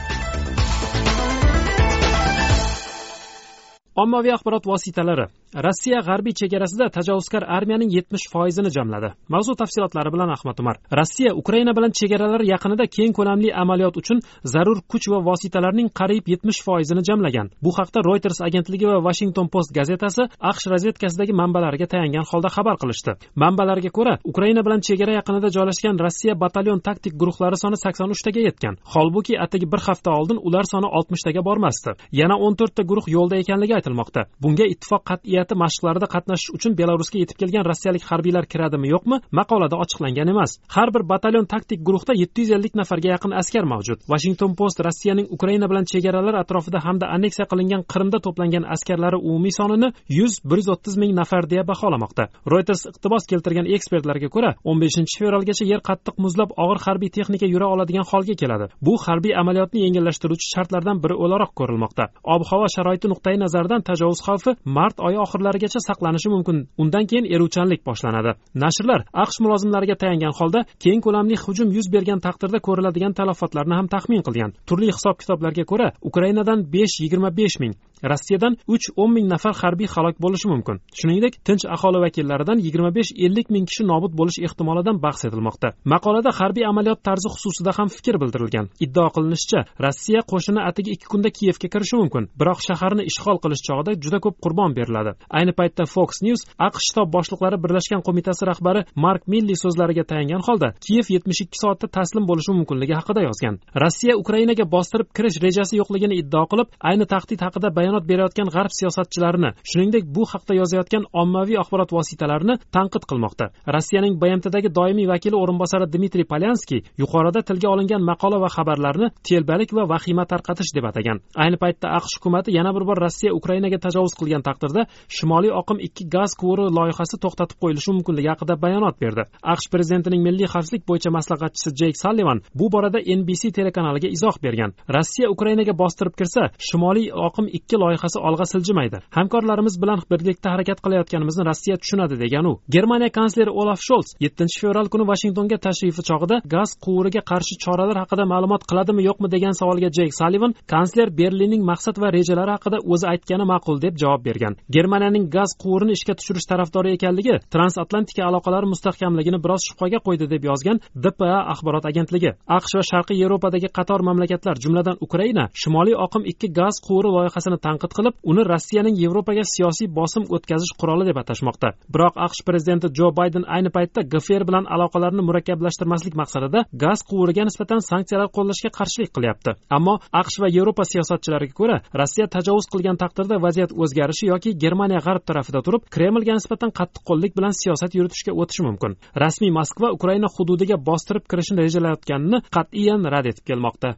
Ommaviy 4.03 4.33
axborot 4.35 4.67
vositalari. 4.67 5.27
Rossiya 5.55 6.01
g'arbiy 6.05 6.35
chegarasida 6.41 6.89
tajovuzkor 6.93 7.43
armiyaning 7.57 7.91
yetmish 7.97 8.27
foizini 8.33 8.71
jamladi. 8.71 9.09
Mavzu 9.29 9.55
tafsilotlari 9.57 10.13
bilan 10.13 10.29
ahmad 10.37 10.59
umar. 10.61 10.77
Rossiya 10.93 11.33
ukraina 11.35 11.73
bilan 11.77 11.93
chegaralar 11.99 12.43
yaqinida 12.53 12.87
keng 12.97 13.13
ko'lamli 13.19 13.49
amaliyot 13.63 13.97
uchun 13.97 14.21
zarur 14.45 14.79
kuch 14.93 15.09
va 15.13 15.19
vositalarning 15.29 15.89
qariyb 16.01 16.29
yetmish 16.33 16.61
foizini 16.67 17.03
jamlagan. 17.09 17.49
Bu 17.65 17.71
haqda 17.79 18.01
reuters 18.09 18.41
agentligi 18.49 18.87
va 18.87 18.99
washington 19.07 19.49
post 19.49 19.73
gazetasi 19.79 20.23
aqsh 20.51 20.67
razvedkasidagi 20.73 21.33
manbalariga 21.33 21.87
tayangan 21.87 22.29
holda 22.31 22.49
xabar 22.57 22.77
qilishdi. 22.83 23.17
Manbalarga 23.43 23.91
ko'ra 23.99 24.19
ukraina 24.31 24.61
bilan 24.67 24.81
chegara 24.89 25.13
yaqinida 25.19 25.49
joylashgan 25.57 25.97
rossiya 26.05 26.35
batalyon 26.45 26.81
taktik 26.81 27.15
guruhlari 27.21 27.57
soni 27.57 27.81
sakson 27.85 28.11
uchtaga 28.15 28.41
yetgan. 28.49 28.77
Holbuki 28.95 29.35
atigi 29.45 29.67
bir 29.73 29.81
hafta 29.89 30.11
oldin 30.19 30.39
ular 30.49 30.65
soni 30.73 30.89
oltmishtaga 30.99 31.41
bormasdi. 31.49 31.97
Yana 32.21 32.37
o'n 32.37 32.55
to'rtta 32.61 32.83
guruh 32.91 33.07
yo'lda 33.17 33.37
ekanligi 33.43 33.75
aytilmoqda. 33.79 34.21
Bunga 34.43 34.67
ittifoq 34.75 35.03
qat'iy 35.11 35.38
niyati 35.39 35.55
mashqlarda 35.63 36.07
qatnashish 36.15 36.51
uchun 36.57 36.77
belarusga 36.81 37.19
yetib 37.23 37.39
kelgan 37.41 37.65
rossiyalik 37.71 38.05
harbiylar 38.11 38.45
kiradimi 38.53 38.93
yo'qmi? 38.95 39.17
Maqolada 39.39 39.77
ochiqlangan 39.85 40.29
emas. 40.35 40.59
Har 40.77 40.89
bir 40.95 41.03
batalyon 41.13 41.47
taktik 41.55 41.81
guruhda 41.87 42.13
yetti 42.23 42.45
yuz 42.45 42.51
ellik 42.57 42.75
nafarga 42.81 43.09
yaqin 43.15 43.33
askar 43.41 43.65
mavjud. 43.73 43.99
Washington 44.13 44.53
post 44.61 44.79
rossiyaning 44.87 45.27
ukraina 45.37 45.67
bilan 45.71 45.85
chegaralar 45.93 46.35
atrofida 46.43 46.79
hamda 46.87 47.07
anneksiya 47.15 47.47
qilingan 47.53 47.83
qrimda 47.93 48.19
to'plangan 48.27 48.65
askarlari 48.75 49.19
umumiy 49.29 49.55
sonini 49.61 49.89
yuz 50.19 50.35
bir 50.51 50.59
yuz 50.61 50.69
o'ttiz 50.75 50.97
ming 51.03 51.13
nafar 51.21 51.45
deya 51.51 51.65
baholamoqda. 51.71 52.25
Reuters 52.53 52.83
iqtibos 52.91 53.25
keltirgan 53.31 53.67
ekspertlarga 53.77 54.29
ko'ra 54.35 54.51
o'n 54.69 54.79
beshinchi 54.83 55.21
fevralgacha 55.21 55.65
yer 55.73 55.81
qattiq 55.89 56.17
muzlab 56.25 56.51
og'ir 56.65 56.81
harbiy 56.87 57.11
texnika 57.17 57.47
yura 57.55 57.67
oladigan 57.75 58.07
holga 58.11 58.35
keladi. 58.43 58.67
Bu 58.87 58.95
harbiy 59.05 59.35
amaliyotni 59.43 59.85
yengillashtiruvchi 59.85 60.47
shartlardan 60.55 61.03
biri 61.05 61.15
o'laroq 61.25 61.53
ko'rilmoqda. 61.61 62.05
Ob 62.35 62.43
havo 62.51 62.67
sharoiti 62.75 63.07
nuqtai 63.13 63.37
nazaridan 63.45 63.87
tajovuz 63.89 64.21
xavfi 64.27 64.57
mart 64.77 64.97
oyi 65.09 65.19
oxirlarigacha 65.29 65.81
saqlanishi 65.89 66.29
mumkin. 66.35 66.57
Undan 66.83 67.05
keyin 67.11 67.27
eruvchanlik 67.35 67.85
boshlanadi. 67.89 68.33
Nashrlar 68.65 69.01
aqsh 69.25 69.39
mulozimlariga 69.45 69.97
tayangan 70.03 70.33
holda 70.39 70.61
keng 70.85 71.01
ko'lamli 71.07 71.37
hujum 71.45 71.69
yuz 71.77 71.87
bergan 71.95 72.21
taqdirda 72.27 72.59
ko'riladigan 72.67 73.13
talafotlarni 73.19 73.75
ham 73.79 73.87
taxmin 73.95 74.23
qilgan. 74.27 74.51
Turli 74.69 74.89
hisob 74.97 75.17
kitoblarga 75.23 75.65
ko'ra 75.71 75.89
ukrainadan 76.09 76.59
besh 76.75 76.95
yigirma 77.03 77.31
besh 77.41 77.57
ming 77.63 77.75
rossiyadan 78.13 78.57
uch 78.75 78.87
o'n 78.97 79.13
ming 79.17 79.27
nafar 79.33 79.55
harbiy 79.63 79.89
halok 79.95 80.17
bo'lishi 80.25 80.49
mumkin. 80.53 80.81
Shuningdek 80.99 81.35
tinch 81.47 81.65
aholi 81.75 81.99
vakillaridan 82.05 82.59
yigirma 82.67 82.91
besh 82.99 83.13
ellik 83.27 83.51
ming 83.55 83.67
kishi 83.71 83.85
nobud 83.91 84.13
bo'lish 84.19 84.39
ehtimolidan 84.47 85.01
bahs 85.05 85.25
etilmoqda. 85.29 85.69
Maqolada 85.93 86.31
harbiy 86.39 86.65
amaliyot 86.71 87.01
tarzi 87.09 87.29
xususida 87.35 87.73
ham 87.79 87.89
fikr 87.97 88.17
bildirilgan. 88.23 88.67
Iddao 88.85 89.09
qilinishicha 89.15 89.61
rossiya 89.85 90.21
qo'shini 90.31 90.61
atigi 90.69 90.91
ikki 90.97 91.07
kunda 91.13 91.31
kiyevga 91.37 91.69
kirishi 91.75 91.97
mumkin 92.01 92.29
biroq 92.41 92.61
shaharni 92.69 93.03
ishg'ol 93.11 93.39
qilish 93.45 93.63
chog'ida 93.69 93.93
juda 94.05 94.19
ko'p 94.25 94.37
qurbon 94.45 94.77
beriladi. 94.79 95.13
Ayni 95.39 95.53
paytda 95.59 95.85
fox 95.95 96.23
news 96.27 96.41
aqsh 96.67 96.85
shtab 96.89 97.09
boshliqlari 97.17 97.57
birlashgan 97.65 98.03
qo'mitasi 98.07 98.43
rahbari 98.51 98.81
mark 99.05 99.23
milli 99.33 99.55
so'zlariga 99.63 100.05
tayangan 100.11 100.43
holda 100.49 100.69
kiyev 100.85 101.07
yetmish 101.15 101.41
ikki 101.45 101.59
soatda 101.63 101.87
taslim 101.99 102.25
bo'lishi 102.31 102.53
mumkinligi 102.59 102.95
haqida 103.01 103.21
yozgan. 103.29 103.55
Rossiya 103.83 104.15
ukrainaga 104.23 104.65
bostirib 104.75 105.09
kirish 105.17 105.39
rejasi 105.45 105.75
yo'qligini 105.81 106.21
iddao 106.23 106.45
qilib 106.53 106.69
ayni 106.91 107.07
tahdid 107.13 107.41
haqida 107.47 107.69
bayonot 107.89 108.09
berayotgan 108.09 108.49
g'arb 108.53 108.73
siyosatchilarini 108.79 109.51
shuningdek 109.71 110.05
bu 110.17 110.25
haqda 110.33 110.55
yozayotgan 110.61 111.05
ommaviy 111.23 111.59
axborot 111.63 111.91
vositalarini 111.97 112.55
tanqid 112.77 113.05
qilmoqda. 113.11 113.47
Rossiyaning 113.75 114.15
bmtdagi 114.23 114.69
doimiy 114.79 115.07
vakili 115.13 115.37
o'rinbosari 115.43 115.87
dmitriy 115.95 116.27
polyanskiy 116.33 116.81
yuqorida 117.03 117.41
tilga 117.49 117.69
olingan 117.75 118.03
maqola 118.11 118.39
va 118.45 118.49
xabarlarni 118.57 119.09
telbalik 119.29 119.71
va 119.77 119.85
vahima 119.93 120.25
tarqatish 120.33 120.73
deb 120.77 120.85
atagan. 120.91 121.19
Ayni 121.43 121.57
paytda 121.63 121.87
aqsh 121.99 122.19
hukumati 122.19 122.53
yana 122.59 122.71
bir 122.77 122.85
bor 122.89 122.99
rossiya 123.05 123.33
ukrainaga 123.39 123.79
tajovuz 123.87 124.13
qilgan 124.21 124.43
taqdirda 124.49 124.83
shimoliy 125.17 125.53
oqim 125.61 125.79
ikki 125.87 126.05
gaz 126.15 126.31
quvuri 126.41 126.69
loyihasi 126.79 127.17
to'xtatib 127.25 127.57
qo'yilishi 127.63 127.91
mumkinligi 127.97 128.29
haqida 128.35 128.55
bayonot 128.65 128.97
berdi. 129.03 129.23
Aqsh 129.53 129.69
prezidentining 129.73 130.23
milliy 130.29 130.49
xavfsizlik 130.53 130.85
bo'yicha 130.91 131.11
maslahatchisi 131.19 131.71
jeyk 131.81 131.97
sallivan 132.05 132.39
bu 132.59 132.67
borada 132.75 133.01
nbc 133.19 133.43
telekanaliga 133.59 134.09
izoh 134.17 134.37
bergan. 134.45 134.71
Rossiya 134.97 135.27
ukrainaga 135.35 135.73
bostirib 135.83 136.15
kirsa 136.21 136.43
shimoliy 136.69 137.09
oqim 137.29 137.47
ikki 137.59 137.78
loyihasi 137.83 138.19
olg'a 138.29 138.47
siljimaydi 138.53 138.99
hamkorlarimiz 139.19 139.75
bilan 139.83 140.01
birgalikda 140.11 140.49
harakat 140.55 140.79
qilayotganimizni 140.85 141.43
rossiya 141.51 141.77
tushunadi 141.83 142.17
degan 142.25 142.45
u. 142.51 142.53
Germaniya 142.75 143.11
kansleri 143.19 143.51
olaf 143.61 143.81
sholz 143.89 144.09
yettinchi 144.25 144.57
fevral 144.63 144.89
kuni 144.93 145.05
vashingtonga 145.13 145.59
tashrifi 145.67 146.03
chog'ida 146.09 146.37
gaz 146.55 146.71
quvuriga 146.85 147.23
qarshi 147.31 147.55
choralar 147.65 147.97
haqida 148.03 148.25
ma'lumot 148.33 148.63
qiladimi 148.71 149.03
yo'qmi 149.09 149.29
degan 149.35 149.55
savolga 149.61 149.91
jeyk 149.99 150.13
salivan 150.21 150.53
kansler 150.73 151.09
berlinning 151.21 151.63
maqsad 151.71 151.97
va 152.03 152.09
rejalari 152.19 152.53
haqida 152.57 152.79
o'zi 152.93 153.07
aytgani 153.13 153.45
ma'qul 153.53 153.77
deb 153.85 153.95
javob 154.03 154.23
bergan. 154.29 154.55
Germaniyaning 154.77 155.25
gaz 155.37 155.51
quvurini 155.63 155.93
ishga 155.99 156.15
tushirish 156.19 156.47
tarafdori 156.53 156.89
ekanligi 156.97 157.35
transatlantika 157.55 158.23
aloqalari 158.31 158.67
mustahkamligini 158.73 159.39
biroz 159.45 159.63
shubhaga 159.69 159.99
qo'ydi 160.07 160.27
deb 160.35 160.43
yozgan 160.51 160.79
dpa 161.05 161.31
axborot 161.53 161.85
agentligi. 161.91 162.31
Aqsh 162.59 162.75
va 162.79 162.85
sharqiy 162.91 163.21
yevropadagi 163.23 163.69
qator 163.79 164.01
mamlakatlar 164.09 164.57
jumladan 164.65 164.97
ukraina 165.07 165.45
shimoliy 165.63 165.97
oqim 166.07 166.23
ikki 166.33 166.49
gaz 166.59 166.75
quvuri 166.87 167.11
loyihasini 167.17 167.59
tanqid 167.69 167.93
qilib 167.99 168.15
uni 168.31 168.43
rossiyaning 168.53 168.97
yevropaga 169.03 169.45
siyosiy 169.55 169.89
bosim 169.99 170.25
o'tkazish 170.35 170.73
quroli 170.81 171.05
deb 171.11 171.19
atashmoqda 171.23 171.69
biroq 171.95 172.15
aqsh 172.27 172.41
prezidenti 172.49 172.89
jo 172.99 173.09
bayden 173.19 173.45
ayni 173.57 173.71
paytda 173.77 174.01
gfr 174.13 174.43
bilan 174.49 174.65
aloqalarni 174.75 175.23
murakkablashtirmaslik 175.29 176.15
maqsadida 176.21 176.61
gaz 176.85 176.99
quvuriga 177.11 177.45
nisbatan 177.49 177.81
sanksiyalar 177.91 178.29
qo'llashga 178.37 178.71
qarshilik 178.79 179.11
qilyapti. 179.17 179.51
Ammo 179.77 179.95
aqsh 180.21 180.37
va 180.43 180.49
yevropa 180.57 180.85
siyosatchilariga 180.93 181.55
ko'ra 181.61 181.77
rossiya 182.01 182.27
tajovuz 182.37 182.67
qilgan 182.73 183.01
taqdirda 183.03 183.37
vaziyat 183.47 183.75
o'zgarishi 183.83 184.31
yoki 184.33 184.51
germaniya 184.63 185.01
g'arb 185.07 185.25
tarafida 185.31 185.61
turib 185.67 185.83
kremlga 185.95 186.39
nisbatan 186.39 186.71
qattiqqo'llik 186.79 187.33
bilan 187.39 187.55
siyosat 187.63 187.93
yuritishga 187.99 188.33
o'tishi 188.41 188.63
mumkin. 188.69 188.97
Rasmiy 189.25 189.53
moskva 189.59 189.89
ukraina 189.99 190.29
hududiga 190.37 190.77
bostirib 190.89 191.25
kirishni 191.31 191.59
rejalayotganini 191.65 192.39
qat'iyan 192.57 193.01
rad 193.15 193.27
etib 193.33 193.45
kelmoqda. 193.51 193.89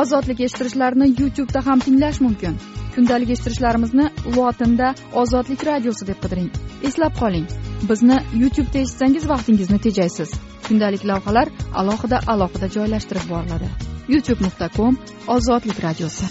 Ozodlik 0.00 0.40
eshittirishlarini 0.46 1.06
youtubeda 1.20 1.60
ham 1.66 1.80
tinglash 1.86 2.20
mumkin. 2.26 2.56
Kundalik 2.94 3.30
eshittirishlarimizni 3.34 4.06
lotinda 4.36 4.88
ozodlik 5.22 5.62
radiosi 5.70 6.06
deb 6.10 6.18
qidiring. 6.24 6.50
Eslab 6.88 7.14
qoling. 7.20 7.46
Bizni 7.90 8.18
youtubeda 8.42 8.78
eshitsangiz 8.84 9.28
vaqtingizni 9.32 9.78
tejaysiz. 9.86 10.30
Kundalik 10.68 11.04
lavhalar 11.10 11.48
alohida 11.80 12.20
alohida 12.34 12.68
joylashtirib 12.76 13.28
boriladi. 13.32 13.68
Youtube 14.08 14.44
nuqta 14.46 14.68
com 14.76 14.98
ozodlik 15.36 15.78
radiosi. 15.86 16.26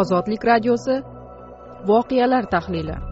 Ozodlik 0.00 0.44
radiosi. 0.44 1.00
Voqealar 1.88 2.44
tahlili. 2.50 3.11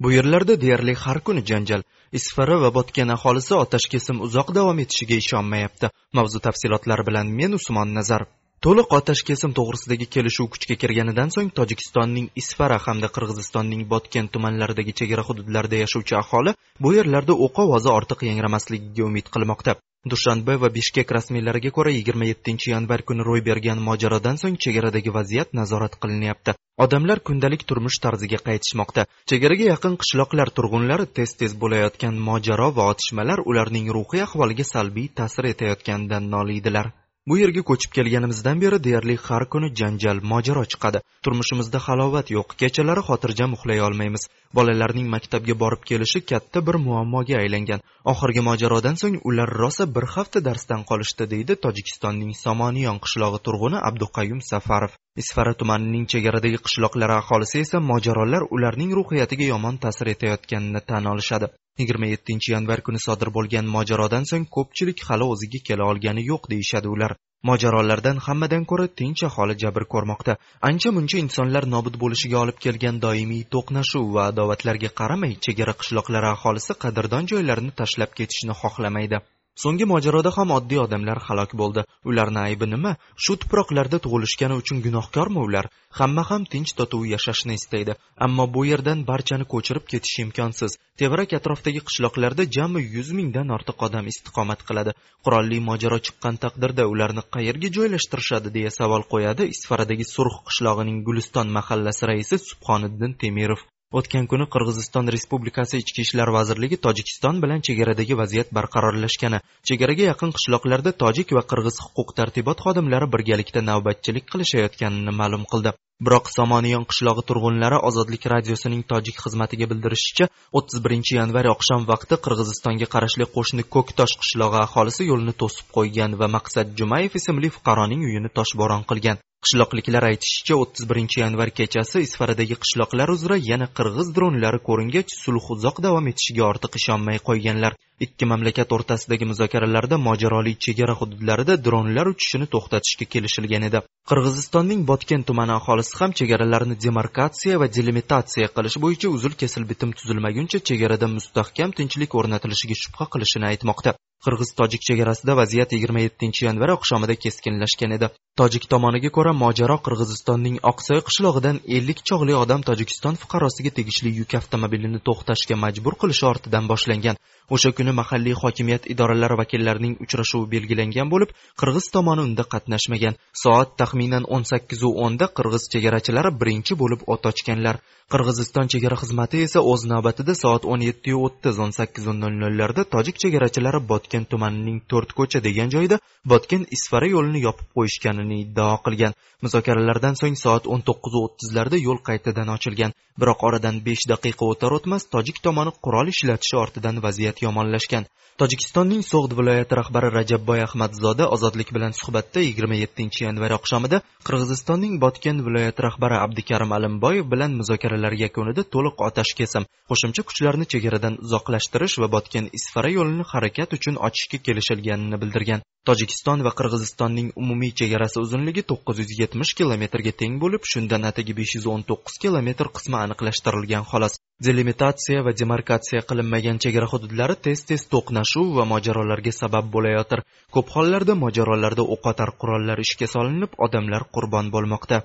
Bu 0.00 0.12
yerlarda 0.12 0.60
deyarli 0.60 0.94
har 1.04 1.20
kuni 1.26 1.42
janjal 1.50 1.82
isfara 2.18 2.56
va 2.62 2.70
botgan 2.78 3.10
aholisi 3.16 3.54
otashkesim 3.54 4.20
uzoq 4.26 4.54
davom 4.58 4.78
etishiga 4.84 5.16
ishonmayapti. 5.22 5.90
Mavzu 6.12 6.38
tafsilotlari 6.46 7.04
bilan 7.08 7.26
men 7.40 7.52
usmon 7.60 7.94
nazarov. 7.98 8.30
To'liq 8.64 8.94
otash 8.96 9.20
kesim 9.26 9.52
to'g'risidagi 9.56 10.06
kelishuv 10.14 10.46
kuchga 10.54 10.76
kirganidan 10.82 11.30
so'ng 11.34 11.50
tojikistonning 11.58 12.24
isfara 12.40 12.78
hamda 12.86 13.08
qirg'izistonning 13.16 13.84
botken 13.92 14.30
tumanlaridagi 14.36 14.94
chegara 15.00 15.24
hududlarida 15.28 15.78
yashovchi 15.84 16.16
aholi 16.22 16.54
bu 16.86 16.92
yerlarda 16.96 17.36
o'q 17.46 17.60
ovozi 17.64 17.92
ortiq 17.98 18.24
yangramasligiga 18.30 19.06
umid 19.10 19.30
qilmoqda. 19.36 19.76
Dushanbe 20.12 20.58
va 20.62 20.72
bishkek 20.78 21.14
rasmiylariga 21.18 21.70
ko'ra 21.78 21.94
yigirma 21.98 22.26
yettinchi 22.30 22.74
yanvar 22.74 23.06
kuni 23.08 23.22
ro'y 23.30 23.46
bergan 23.48 23.80
mojarodan 23.88 24.36
so'ng 24.42 24.60
chegaradagi 24.64 25.14
vaziyat 25.18 25.54
nazorat 25.60 25.94
qilinyapti. 26.02 26.58
Odamlar 26.84 27.18
kundalik 27.28 27.62
turmush 27.68 28.02
tarziga 28.04 28.38
qaytishmoqda. 28.48 29.08
Chegaraga 29.30 29.66
yaqin 29.72 29.98
qishloqlar 30.02 30.48
turg'unlari 30.58 31.06
tez 31.16 31.30
tez 31.40 31.58
bo'layotgan 31.62 32.14
mojaro 32.28 32.68
va 32.78 32.92
otishmalar 32.92 33.38
ularning 33.50 33.90
ruhiy 33.98 34.22
ahvoliga 34.26 34.72
salbiy 34.74 35.12
ta'sir 35.18 35.54
etayotganidan 35.54 36.32
noliydilar. 36.36 36.86
Bu 37.28 37.36
yerga 37.38 37.62
ko'chib 37.68 37.92
kelganimizdan 37.96 38.60
beri 38.60 38.78
deyarli 38.84 39.16
har 39.26 39.44
kuni 39.52 39.68
janjal 39.80 40.18
mojaro 40.32 40.64
chiqadi. 40.72 40.98
Turmushimizda 41.24 41.78
halovat 41.86 42.30
yo'q 42.36 42.54
kechalari 42.62 43.02
xotirjam 43.08 43.56
uxlay 43.56 43.80
olmaymiz. 43.88 44.22
Bolalarning 44.58 45.08
maktabga 45.14 45.54
borib 45.62 45.82
kelishi 45.90 46.20
katta 46.30 46.64
bir 46.68 46.76
muammoga 46.86 47.36
aylangan. 47.42 47.84
Oxirgi 48.12 48.42
mojarodan 48.50 48.96
so'ng 49.02 49.18
ular 49.28 49.50
rosa 49.62 49.84
bir 49.96 50.06
hafta 50.14 50.44
darsdan 50.48 50.82
qolishdi 50.90 51.24
deydi 51.34 51.58
tojikistonning 51.64 52.32
somoniyon 52.44 53.02
qishlog'i 53.04 53.44
turg'uni 53.46 53.78
abduqayum 53.90 54.40
safarov. 54.50 54.92
Isfara 55.22 55.52
tumanining 55.60 56.04
chegaradagi 56.12 56.58
qishloqlar 56.66 57.10
aholisi 57.18 57.62
esa 57.64 57.78
mojarolar 57.90 58.42
ularning 58.56 58.92
ruhiyatiga 58.98 59.46
yomon 59.52 59.76
ta'sir 59.84 60.10
etayotganini 60.14 60.82
tan 60.90 61.08
olishadi. 61.12 61.46
Yigirma 61.80 62.06
yettinchi 62.12 62.52
yanvar 62.54 62.80
kuni 62.86 63.00
sodir 63.06 63.30
bo'lgan 63.36 63.66
mojarodan 63.76 64.28
so'ng 64.30 64.46
ko'pchilik 64.56 65.02
hali 65.08 65.26
o'ziga 65.34 65.60
kela 65.68 65.88
olgani 65.92 66.22
yo'q 66.30 66.50
deyishadi 66.52 66.88
ular. 66.94 67.12
Mojarolardan 67.50 68.18
hammadan 68.26 68.64
ko'ra 68.70 68.86
tinch 69.00 69.22
aholi 69.28 69.54
jabr 69.62 69.84
ko'rmoqda. 69.94 70.34
Ancha 70.70 70.90
muncha 70.96 71.18
insonlar 71.24 71.64
nobud 71.74 71.98
bo'lishiga 72.02 72.38
olib 72.44 72.58
kelgan 72.64 73.00
doimiy 73.04 73.42
to'qnashuv 73.54 74.06
va 74.16 74.28
adovatlarga 74.32 74.90
qaramay 75.00 75.34
chegara 75.46 75.74
qishloqlari 75.80 76.30
aholisi 76.36 76.78
qadrdon 76.84 77.32
joylarini 77.32 77.76
tashlab 77.82 78.16
ketishni 78.20 78.58
xohlamaydi. 78.62 79.22
So'nggi 79.62 79.86
mojaroda 79.92 80.30
ham 80.36 80.50
oddiy 80.58 80.80
odamlar 80.86 81.18
halok 81.28 81.52
bo'ldi. 81.60 81.82
Ularni 82.10 82.40
aybi 82.46 82.66
nima? 82.72 82.92
Shu 83.24 83.34
tuproqlarda 83.42 83.98
tug'ilishgani 84.04 84.58
uchun 84.62 84.82
gunohkormi 84.86 85.40
ular? 85.46 85.66
Hamma 85.98 86.22
ham 86.30 86.42
tinch 86.52 86.72
totuv 86.78 87.06
yashashni 87.14 87.54
istaydi. 87.60 87.96
Ammo 88.26 88.44
bu 88.54 88.62
yerdan 88.70 89.04
barchani 89.10 89.46
ko'chirib 89.52 89.84
ketish 89.92 90.16
imkonsiz. 90.24 90.76
Tevarak 91.00 91.32
atrofdagi 91.38 91.80
qishloqlarda 91.88 92.46
jami 92.56 92.82
yuz 92.96 93.08
mingdan 93.18 93.54
ortiq 93.56 93.86
odam 93.86 94.10
istiqomat 94.12 94.60
qiladi. 94.68 94.94
Qurolli 95.24 95.58
mojaro 95.70 95.98
chiqqan 96.06 96.36
taqdirda 96.44 96.84
ularni 96.92 97.22
qayerga 97.36 97.72
joylashtirishadi 97.78 98.54
deya 98.58 98.70
savol 98.78 99.02
qo'yadi 99.12 99.50
isfaradagi 99.54 100.06
surx 100.14 100.36
qishlog'ining 100.48 101.02
guliston 101.08 101.48
mahallasi 101.58 102.02
raisi 102.10 102.36
subhoniddin 102.50 103.18
temirov. 103.24 103.60
O'tgan 103.96 104.26
kuni 104.30 104.44
qirg'iziston 104.54 105.06
respublikasi 105.14 105.78
ichki 105.82 106.02
ishlar 106.06 106.28
vazirligi 106.36 106.76
tojikiston 106.86 107.38
bilan 107.44 107.62
chegaradagi 107.68 108.16
vaziyat 108.20 108.48
barqarorlashgani 108.58 109.38
chegaraga 109.70 110.08
yaqin 110.08 110.34
qishloqlarda 110.38 110.92
tojik 111.02 111.32
va 111.36 111.42
qirg'iz 111.52 111.78
huquq 111.84 112.12
tartibot 112.18 112.64
xodimlari 112.66 113.08
birgalikda 113.14 113.62
navbatchilik 113.70 114.26
qilishayotganini 114.32 115.14
ma'lum 115.20 115.46
qildi. 115.52 115.72
Biroq 116.06 116.28
somoniyon 116.34 116.84
qishlog'i 116.90 117.24
turg'unlari 117.30 117.78
ozodlik 117.88 118.26
radiosining 118.32 118.82
tojik 118.92 119.16
xizmatiga 119.24 119.70
bildirishicha 119.70 120.28
o'ttiz 120.60 120.84
birinchi 120.84 121.16
yanvar 121.20 121.48
oqshom 121.54 121.88
vaqti 121.92 122.20
qirg'izistonga 122.26 122.90
qarashli 122.94 123.30
qo'shni 123.36 123.64
ko'ktosh 123.76 124.14
qishlog'i 124.20 124.60
aholisi 124.66 125.08
yo'lni 125.12 125.34
to'sib 125.44 125.72
qo'ygan 125.78 126.20
va 126.20 126.28
maqsad 126.36 126.76
jumayev 126.82 127.18
ismli 127.22 127.54
fuqaroning 127.56 128.04
uyini 128.10 128.30
toshbo'ron 128.40 128.86
qilgan. 128.92 129.24
Qishloqliklar 129.46 130.04
aytishicha 130.10 130.54
o'ttiz 130.62 130.86
birinchi 130.90 131.20
yanvar 131.20 131.50
kechasi 131.58 132.00
isfaradagi 132.06 132.56
qishloqlar 132.62 133.12
uzra 133.16 133.36
yana 133.50 133.66
qirg'iz 133.78 134.08
dronlari 134.16 134.58
ko'ringach 134.68 135.12
sulh 135.24 135.46
uzoq 135.54 135.76
davom 135.86 136.08
etishiga 136.12 136.42
ortiq 136.52 136.78
ishonmay 136.80 137.18
qo'yganlar. 137.28 137.76
Ikki 138.06 138.24
mamlakat 138.30 138.74
o'rtasidagi 138.76 139.28
muzokaralarda 139.30 139.96
mojaroli 140.08 140.52
chegara 140.64 140.94
hududlarida 141.00 141.54
dronlar 141.66 142.10
uchishini 142.14 142.46
to'xtatishga 142.54 143.06
kelishilgan 143.14 143.68
edi. 143.68 143.84
Qirg'izistonning 144.10 144.84
botken 144.90 145.22
tumani 145.30 145.54
aholisi 145.58 145.94
ham 146.00 146.16
chegaralarni 146.20 146.76
demarkatsiya 146.84 147.62
va 147.62 147.70
delimitatsiya 147.78 148.48
qilish 148.56 148.78
bo'yicha 148.84 149.14
uzil 149.16 149.34
kesil 149.42 149.70
bitim 149.70 149.96
tuzilmaguncha 149.98 150.58
chegarada 150.68 151.06
mustahkam 151.16 151.70
tinchlik 151.78 152.20
o'rnatilishiga 152.20 152.76
shubha 152.82 153.10
qilishini 153.14 153.52
aytmoqda. 153.52 153.98
Qirg'iz 154.24 154.50
tojik 154.60 154.82
chegarasida 154.88 155.36
vaziyat 155.40 155.72
yigirma 155.76 156.00
yettinchi 156.06 156.46
yanvar 156.48 156.74
oqshomida 156.76 157.14
keskinlashgan 157.24 157.94
edi. 157.96 158.08
Tojik 158.40 158.64
tomoniga 158.72 159.10
ko'ra 159.16 159.32
mojaro 159.42 159.76
qirg'izistonning 159.86 160.56
oqsoy 160.72 161.00
qishlog'idan 161.08 161.56
ellik 161.78 162.04
chog'li 162.08 162.34
odam 162.42 162.66
tojikiston 162.68 163.20
fuqarosiga 163.22 163.70
tegishli 163.78 164.14
yuk 164.20 164.34
avtomobilini 164.40 165.00
to'xtashga 165.08 165.56
majbur 165.64 165.94
qilishi 166.02 166.24
ortidan 166.32 166.70
boshlangan. 166.72 167.16
O'sha 167.54 167.70
kuni 167.76 167.92
mahalliy 168.00 168.36
hokimiyat 168.42 168.88
idoralari 168.92 169.36
vakillarining 169.42 169.94
uchrashuvi 170.04 170.50
belgilangan 170.54 171.12
bo'lib 171.12 171.30
qirg'iz 171.60 171.86
tomoni 171.94 172.22
unda 172.28 172.44
qatnashmagan. 172.54 173.14
Soat 173.42 173.70
taxminan 173.80 174.24
o'n 174.34 174.44
sakkizu 174.52 174.88
o'nda 175.04 175.26
qirg'iz 175.38 175.64
chegarachilari 175.72 176.30
birinchi 176.40 176.78
bo'lib 176.82 177.00
o't 177.12 177.30
ochganlar. 177.30 177.76
Qirg'iziston 178.12 178.70
chegara 178.72 178.96
xizmati 179.02 179.40
esa 179.46 179.60
o'z 179.70 179.82
navbatida 179.92 180.34
soat 180.42 180.62
o'n 180.72 180.84
yettiyu 180.88 181.18
o'ttiz 181.26 181.58
o'n 181.64 181.72
sakkizu 181.78 182.12
nol 182.20 182.34
nollarda 182.42 182.82
tojik 182.94 183.16
chegarachilari 183.22 183.80
botken 183.90 184.24
tumanining 184.30 184.78
to'rt 184.90 185.10
ko'cha 185.18 185.42
degan 185.46 185.68
joyda 185.74 185.98
botken 186.32 186.62
isfara 186.76 187.10
yo'lini 187.14 187.42
yopib 187.46 187.68
qo'yishganini 187.76 188.38
iddao 188.44 188.76
qilgan. 188.86 189.16
Muzokaralardan 189.44 190.16
so'ng 190.20 190.38
soat 190.44 190.64
o'n 190.72 190.80
to'qqizu 190.88 191.18
o'ttizlarda 191.26 191.82
yo'l 191.86 192.00
qaytadan 192.08 192.48
ochilgan. 192.56 192.96
Biroq 193.20 193.44
oradan 193.48 193.76
besh 193.86 194.04
daqiqa 194.12 194.44
o'tar 194.52 194.72
o'tmas 194.78 195.06
tojik 195.14 195.38
tomoni 195.46 195.72
qurol 195.84 196.10
ishlatishi 196.14 196.56
ortidan 196.64 197.02
vaziyat 197.06 197.37
yomonlashgan. 197.46 198.04
Tojikistonning 198.40 199.00
so'g'd 199.02 199.32
viloyati 199.38 199.76
rahbari 199.78 200.08
rajabboy 200.14 200.60
ahmadzoda 200.64 201.24
ozodlik 201.36 201.70
bilan 201.76 201.94
suhbatda 202.00 202.42
yigirma 202.44 202.76
yettinchi 202.80 203.24
yanvar 203.24 203.54
oqshomida 203.56 203.98
qirg'izistonning 204.28 204.92
botken 205.04 205.40
viloyati 205.46 205.84
rahbari 205.86 206.16
abdukarim 206.24 206.74
alimboyev 206.76 207.26
bilan 207.32 207.56
muzokaralar 207.60 208.14
yakunida 208.24 208.62
to'liq 208.74 209.02
otash 209.08 209.32
kesim 209.40 209.66
qo'shimcha 209.92 210.26
kuchlarni 210.28 210.68
chegaradan 210.74 211.18
uzoqlashtirish 211.24 211.96
va 212.02 212.08
botken 212.14 212.46
isfara 212.60 212.94
yo'lini 212.98 213.26
harakat 213.32 213.74
uchun 213.78 213.98
ochishga 214.10 214.38
kelishilganini 214.46 215.20
bildirgan. 215.24 215.66
Tojikiston 215.88 216.42
va 216.46 216.50
qirg'izistonning 216.58 217.28
umumiy 217.42 217.70
chegarasi 217.80 218.18
uzunligi 218.24 218.62
to'qqiz 218.70 218.98
yuz 219.02 219.12
yetmish 219.20 219.52
kilometrga 219.60 220.12
teng 220.22 220.34
bo'lib 220.42 220.66
shundan 220.72 221.06
atigi 221.10 221.36
besh 221.38 221.54
yuz 221.58 221.68
o'n 221.74 221.84
to'qqiz 221.90 222.18
kilometr 222.24 222.66
qismi 222.78 222.98
aniqlashtirilgan 223.04 223.86
xolos. 223.92 224.18
Delimitatsiya 224.46 225.22
va 225.26 225.32
demarkatsiya 225.40 226.00
qilinmagan 226.10 226.60
chegara 226.64 226.86
hududlari 227.28 227.44
tez 227.44 227.64
tez 227.68 227.82
to'qnashuv 227.92 228.56
va 228.56 228.64
mojarolarga 228.64 229.32
sabab 229.32 229.66
bo'layotir. 229.74 230.22
Ko'p 230.50 230.68
hollarda 230.74 231.14
mojarolarda 231.14 231.82
o'qotar 231.94 232.30
qurollar 232.40 232.78
ishga 232.80 233.06
solinib 233.06 233.52
odamlar 233.58 234.02
qurbon 234.14 234.50
bo'lmoqda. 234.54 235.02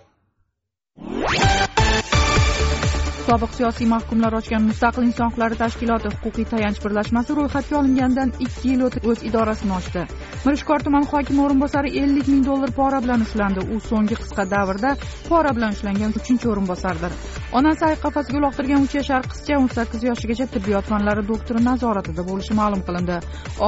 Sobiq 3.24 3.54
siyosiy 3.56 3.88
mahkumlar 3.88 4.34
ochgan 4.40 4.66
mustaqil 4.70 5.06
inson 5.08 5.30
huquqlari 5.30 5.56
tashkiloti 5.60 6.10
huquqiy 6.14 6.46
tayanch 6.54 6.80
birlashmasi 6.84 7.36
ro'yxatga 7.38 7.76
olinganidan 7.80 8.34
ikki 8.46 8.72
yil 8.72 8.82
o'tib 8.88 9.06
o'z 9.12 9.22
idorasini 9.30 9.74
ochdi. 9.80 10.02
Mirishkor 10.46 10.84
tuman 10.88 11.06
hokimi 11.12 11.42
o'rinbosari 11.46 11.94
ellik 12.02 12.28
ming 12.34 12.42
dollar 12.50 12.72
pora 12.80 13.00
bilan 13.06 13.24
ushlandi. 13.26 13.64
U 13.74 13.80
so'nggi 13.90 14.18
qisqa 14.22 14.44
davrda 14.56 14.92
pora 15.30 15.54
bilan 15.58 15.72
ushlangan 15.76 16.12
uchinchi 16.20 16.50
o'rinbosardir. 16.54 17.16
Onasi 17.60 17.86
ayiq 17.88 18.02
qafasiga 18.06 18.38
uloqtirgan 18.42 18.84
uch 18.88 18.96
yashar 19.00 19.22
qizcha 19.32 19.56
o'n 19.62 19.70
sakkiz 19.78 20.04
yoshigacha 20.10 20.50
tibbiyot 20.56 20.92
fanlari 20.92 21.24
doktori 21.32 21.64
nazoratida 21.70 22.28
bo'lishi 22.30 22.60
ma'lum 22.60 22.82
qilindi. 22.88 23.18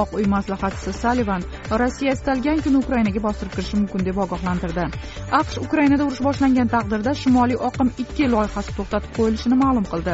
Oq 0.02 0.18
uy 0.20 0.26
maslahatchisi 0.36 0.94
salivan 1.04 1.48
rossiya 1.82 2.18
istalgan 2.18 2.60
kuni 2.66 2.84
ukrainaga 2.84 3.24
bostirib 3.28 3.56
kirishi 3.56 3.80
mumkin 3.82 4.06
deb 4.10 4.18
ogohlantirdi. 4.26 4.86
Aqsh 5.40 5.58
ukrainada 5.66 6.04
urush 6.10 6.24
boshlangan 6.28 6.74
taqdirda 6.76 7.16
shimoliy 7.24 7.62
oqim 7.70 7.96
ikki 8.04 8.32
loyihasi 8.36 8.78
to'xtatib 8.80 9.12
qo'yilishini 9.46 9.58
ma'lum 9.66 9.86
qildi. 9.94 10.14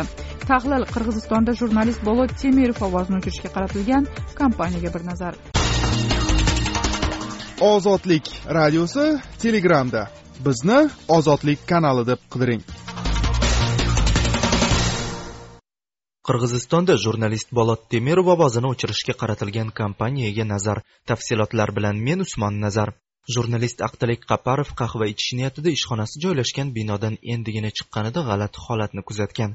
Tahlil 0.49 0.83
qirg'izistonda 0.93 1.51
jurnalist 1.59 2.01
bolot 2.09 2.31
temirov 2.41 2.79
ovozini 2.87 3.17
o'chirishga 3.19 3.49
qaratilgan 3.55 4.03
kompaniyaga 4.39 4.89
bir 4.95 5.03
nazar. 5.09 5.33
Ozodlik 7.73 8.25
radiosi 8.57 9.05
telegramda. 9.41 10.01
Bizni 10.45 10.79
ozodlik 11.17 11.59
kanali 11.71 12.03
deb 12.11 12.19
qidiring. 12.33 12.61
Qirg'izistonda 16.27 16.93
jurnalist 17.03 17.49
bolot 17.59 17.81
temirov 17.91 18.27
ovozini 18.35 18.67
o'chirishga 18.73 19.13
qaratilgan 19.21 19.69
kompaniyaga 19.79 20.45
nazar. 20.53 20.77
Tafsilotlar 21.09 21.69
bilan 21.77 21.95
men 22.07 22.19
usmon 22.25 22.59
nazar 22.65 22.89
jurnalist 23.35 23.81
aqtalik 23.87 24.21
qaparov 24.31 24.69
qahva 24.81 25.05
ichish 25.13 25.33
niyatida 25.39 25.69
ishxonasi 25.77 26.21
joylashgan 26.23 26.69
binodan 26.77 27.15
endigina 27.33 27.69
chiqqanida 27.77 28.21
g'alati 28.29 28.63
holatni 28.67 29.01
kuzatgan. 29.09 29.51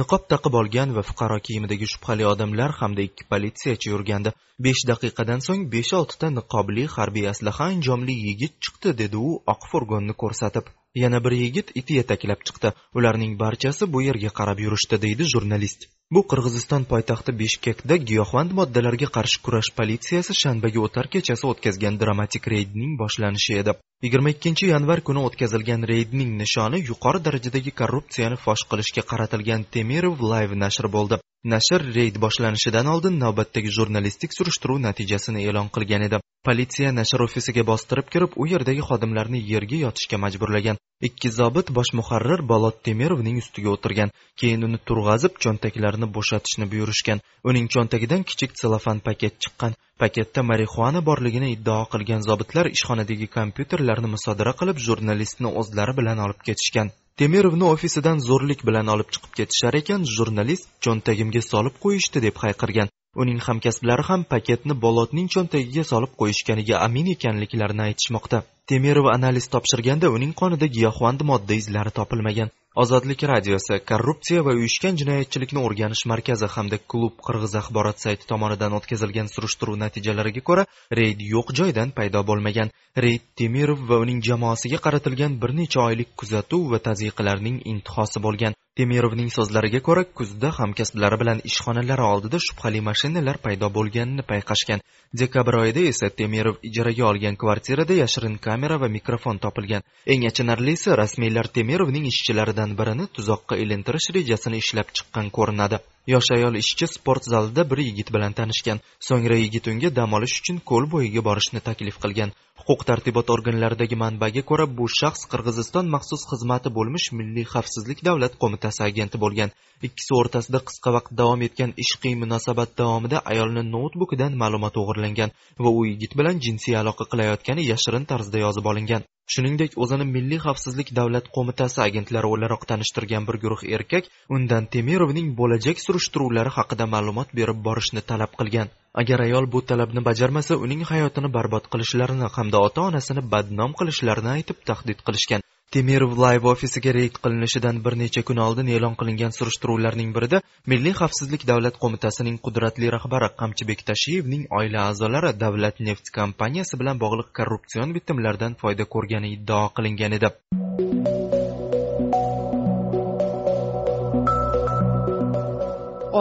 Niqob 0.00 0.22
taqib 0.32 0.54
olgan 0.60 0.90
va 0.96 1.02
fuqaro 1.08 1.38
kiyimidagi 1.46 1.86
shubhali 1.92 2.24
odamlar 2.32 2.74
hamda 2.80 3.02
ikki 3.08 3.24
politsiyachi 3.32 3.92
yurgandi. 3.92 4.30
Besh 4.64 4.82
daqiqadan 4.90 5.40
so'ng 5.46 5.62
besh 5.74 5.92
oltita 6.00 6.28
niqobli 6.38 6.84
harbiy 6.96 7.26
aslaha 7.32 7.70
anjomli 7.72 8.14
yigit 8.26 8.54
chiqdi 8.64 8.90
dedi 9.02 9.16
u 9.28 9.30
oq 9.54 9.62
furgonni 9.70 10.14
ko'rsatib. 10.22 10.66
Yana 11.04 11.18
bir 11.24 11.34
yigit 11.42 11.70
it 11.80 11.90
yetaklab 11.98 12.40
chiqdi. 12.46 12.72
Ularning 12.98 13.38
barchasi 13.42 13.92
bu 13.92 14.02
yerga 14.08 14.30
qarab 14.38 14.58
yurishdi 14.64 14.96
deydi 15.04 15.24
jurnalist. 15.34 15.86
Bu 16.16 16.20
qirg'iziston 16.30 16.84
poytaxti 16.90 17.32
bishkekda 17.40 17.96
giyohvand 18.10 18.54
moddalarga 18.58 19.08
qarshi 19.16 19.42
kurash 19.46 19.70
politsiyasi 19.78 20.36
shanbaga 20.42 20.80
o'tar 20.86 21.10
kechasi 21.14 21.44
o'tkazgan 21.50 22.00
dramatik 22.02 22.48
reydning 22.54 22.94
boshlanishi 23.02 23.58
edi. 23.62 23.74
Yigirma 24.06 24.32
ikkinchi 24.34 24.70
yanvar 24.72 25.00
kuni 25.08 25.24
o'tkazilgan 25.28 25.84
reydning 25.92 26.30
nishoni 26.42 26.80
yuqori 26.90 27.20
darajadagi 27.26 27.72
korrupsiyani 27.80 28.42
fosh 28.44 28.64
qilishga 28.70 29.04
qaratilgan 29.12 29.66
temirov 29.76 30.24
live 30.32 30.60
nashri 30.64 30.92
bo'ldi. 30.96 31.20
Nashr 31.44 31.82
reyd 31.94 32.16
boshlanishidan 32.24 32.86
oldin 32.92 33.18
navbatdagi 33.20 33.70
jurnalistik 33.76 34.32
surishtiruv 34.36 34.80
natijasini 34.86 35.44
e'lon 35.48 35.68
qilgan 35.76 36.02
edi. 36.08 36.18
Politsiya 36.48 36.90
nashr 36.96 37.22
ofisiga 37.26 37.62
bostirib 37.70 38.08
kirib 38.14 38.34
u 38.42 38.46
yerdagi 38.52 38.82
xodimlarni 38.88 39.40
yerga 39.52 39.78
yotishga 39.84 40.18
majburlagan. 40.24 40.80
Ikki 41.08 41.30
zobit 41.38 41.70
bosh 41.78 41.92
muharrir 42.00 42.42
bolot 42.52 42.82
temirovning 42.88 43.38
ustiga 43.42 43.70
o'tirgan 43.76 44.14
keyin 44.40 44.66
uni 44.68 44.78
turg'azib 44.90 45.38
cho'ntaklarini 45.44 46.10
bo'shatishni 46.16 46.70
buyurishgan. 46.72 47.22
Uning 47.48 47.66
cho'ntagidan 47.74 48.26
kichik 48.30 48.58
selofan 48.62 48.98
paket 49.08 49.38
chiqqan. 49.42 49.78
Paketda 50.02 50.42
marixuana 50.50 51.04
borligini 51.10 51.52
iddao 51.56 51.82
qilgan 51.92 52.22
zobitlar 52.28 52.66
ishxonadagi 52.76 53.26
kompyuterlarni 53.38 54.14
musodara 54.16 54.52
qilib 54.60 54.86
jurnalistni 54.86 55.54
o'zlari 55.62 55.94
bilan 56.00 56.24
olib 56.26 56.42
ketishgan. 56.50 56.90
Temirovni 57.18 57.64
ofisidan 57.64 58.20
zo'rlik 58.28 58.60
bilan 58.68 58.90
olib 58.94 59.08
chiqib 59.14 59.32
ketishar 59.38 59.76
ekan 59.80 60.04
jurnalist 60.16 60.68
cho'ntagimga 60.86 61.42
solib 61.46 61.80
qo'yishdi 61.84 62.22
deb 62.26 62.36
hayqirgan. 62.42 62.92
Uning 63.22 63.40
hamkasblari 63.46 64.04
ham 64.10 64.22
paketni 64.34 64.74
bolotning 64.84 65.26
cho'ntagiga 65.34 65.84
solib 65.90 66.12
qo'yishganiga 66.20 66.76
amin 66.86 67.10
ekanliklarini 67.14 67.82
aytishmoqda. 67.88 68.38
Temirov 68.68 69.06
analiz 69.08 69.46
topshirganda 69.52 70.08
uning 70.16 70.32
qonida 70.40 70.66
giyohvand 70.76 71.22
modda 71.30 71.54
izlari 71.60 71.90
topilmagan. 71.98 72.50
Ozodlik 72.82 73.22
radiosi 73.30 73.78
korrupsiya 73.90 74.42
va 74.46 74.52
uyushgan 74.58 74.98
jinoyatchilikni 75.00 75.62
o'rganish 75.66 76.02
markazi 76.12 76.50
hamda 76.54 76.78
klub 76.92 77.14
qirg'iz 77.28 77.54
axborot 77.60 78.04
sayti 78.04 78.28
tomonidan 78.32 78.76
o'tkazilgan 78.78 79.32
surishtiruv 79.34 79.80
natijalariga 79.84 80.42
ko'ra 80.50 80.66
reyd 81.00 81.24
yo'q 81.32 81.54
joydan 81.60 81.94
paydo 81.98 82.22
bo'lmagan. 82.30 82.74
Reyd 83.04 83.24
temirov 83.40 83.80
va 83.90 84.02
uning 84.04 84.20
jamoasiga 84.28 84.84
qaratilgan 84.86 85.40
bir 85.42 85.56
necha 85.60 85.80
oylik 85.88 86.14
kuzatuv 86.20 86.70
va 86.72 86.84
tazyiqlarning 86.88 87.58
intihosi 87.72 88.24
bo'lgan. 88.26 88.58
Temirovning 88.78 89.30
so'zlariga 89.34 89.80
ko'ra 89.86 90.04
kuzda 90.18 90.48
hamkasblari 90.58 91.16
bilan 91.22 91.38
ishxonalari 91.50 92.04
oldida 92.12 92.38
shubhali 92.46 92.80
mashinalar 92.88 93.36
paydo 93.46 93.70
bo'lganini 93.76 94.24
payqashgan. 94.30 94.84
Dekabr 95.22 95.54
oyida 95.62 95.82
esa 95.92 96.08
temirov 96.20 96.56
ijaraga 96.68 97.04
olgan 97.10 97.38
kvartirada 97.42 97.94
yashirin 98.02 98.36
kamera 98.46 98.76
va 98.82 98.88
mikrofon 98.96 99.42
topilgan. 99.44 99.82
Eng 100.12 100.26
achinarlisi 100.30 100.96
rasmiylar 101.02 101.46
temirovning 101.58 102.06
ishchilaridan 102.12 102.76
birini 102.80 103.06
tuzoqqa 103.18 103.58
ilintirish 103.64 104.08
rejasini 104.16 104.62
ishlab 104.64 104.88
chiqqan 104.96 105.32
ko'rinadi. 105.38 105.82
Yosh 106.14 106.30
ayol 106.36 106.54
ishchi 106.62 106.86
sport 106.96 107.24
zalida 107.32 107.62
bir 107.70 107.78
yigit 107.88 108.12
bilan 108.14 108.32
tanishgan. 108.38 108.78
So'ngra 109.08 109.36
yigit 109.44 109.66
unga 109.72 109.90
dam 109.98 110.14
olish 110.18 110.36
uchun 110.40 110.62
ko'l 110.70 110.86
bo'yiga 110.94 111.24
borishni 111.28 111.60
taklif 111.68 111.98
qilgan. 112.04 112.30
Huquq 112.68 112.82
tartibot 112.88 113.30
organlaridagi 113.32 113.96
manbaga 114.00 114.42
ko'ra 114.48 114.64
bu 114.78 114.86
shaxs 114.94 115.22
qirg'iziston 115.32 115.86
maxsus 115.94 116.22
xizmati 116.30 116.72
bo'lmish 116.78 117.06
milliy 117.18 117.46
xavfsizlik 117.52 118.02
davlat 118.08 118.34
qo'mitasi 118.42 118.82
agenti 118.88 119.20
bo'lgan. 119.22 119.54
Ikkisi 119.88 120.12
o'rtasida 120.18 120.60
qisqa 120.68 120.92
vaqt 120.96 121.14
davom 121.20 121.44
etgan 121.46 121.72
ishqiy 121.84 122.14
munosabat 122.22 122.74
davomida 122.80 123.22
ayolni 123.32 123.62
noutbukidan 123.74 124.36
ma'lumot 124.42 124.76
o'g'irlangan 124.82 125.32
va 125.64 125.70
u 125.78 125.86
yigit 125.90 126.16
bilan 126.20 126.42
jinsiy 126.46 126.76
aloqa 126.82 127.06
qilayotgani 127.12 127.64
yashirin 127.72 128.04
tarzda 128.10 128.42
yozib 128.44 128.68
olingan. 128.72 129.06
Shuningdek 129.34 129.78
o'zini 129.84 130.04
milliy 130.10 130.40
xavfsizlik 130.44 130.92
davlat 130.98 131.26
qo'mitasi 131.36 131.80
agentlari 131.88 132.28
o'laroq 132.34 132.68
tanishtirgan 132.70 133.24
bir 133.28 133.36
guruh 133.44 133.62
erkak 133.76 134.12
undan 134.36 134.68
temirovning 134.74 135.32
bo'lajak 135.40 135.82
surishtiruvlari 135.86 136.52
haqida 136.58 136.90
ma'lumot 136.94 137.34
berib 137.40 137.64
borishni 137.68 138.04
talab 138.12 138.32
qilgan. 138.40 138.68
Agar 139.00 139.20
ayol 139.26 139.46
bu 139.52 139.60
talabni 139.70 140.02
bajarmasa 140.08 140.56
uning 140.64 140.82
hayotini 140.90 141.28
barbod 141.36 141.64
qilishlarini 141.72 142.26
hamda 142.36 142.58
ota 142.66 142.80
onasini 142.90 143.22
badnom 143.34 143.72
qilishlarini 143.80 144.30
aytib 144.36 144.58
tahdid 144.70 144.98
qilishgan. 145.06 145.44
Temirov 145.74 146.12
live 146.24 146.48
ofisiga 146.48 146.92
reyd 146.96 147.16
qilinishidan 147.24 147.76
bir 147.84 147.94
necha 148.02 148.22
kun 148.28 148.38
oldin 148.46 148.68
e'lon 148.76 148.94
qilingan 149.00 149.32
surishtiruvlarning 149.38 150.10
birida 150.16 150.38
milliy 150.72 150.94
xavfsizlik 151.00 151.42
davlat 151.50 151.76
qo'mitasining 151.82 152.36
qudratli 152.46 152.92
rahbari 152.96 153.28
qamchibek 153.40 153.84
tashiyevning 153.90 154.46
oila 154.60 154.88
a'zolari 154.90 155.32
davlat 155.44 155.82
neft 155.88 156.06
kompaniyasi 156.18 156.80
bilan 156.80 156.96
bog'liq 157.04 157.28
korrupsion 157.38 157.94
bitimlardan 157.96 158.56
foyda 158.62 158.84
ko'rgani 158.94 159.34
iddao 159.36 159.64
qilingan 159.76 160.12
edi. 160.18 160.28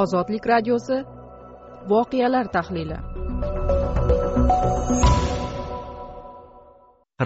Ozodlik 0.02 0.44
radiosi 0.54 1.17
voqealar 1.90 2.52
tahlili. 2.58 2.98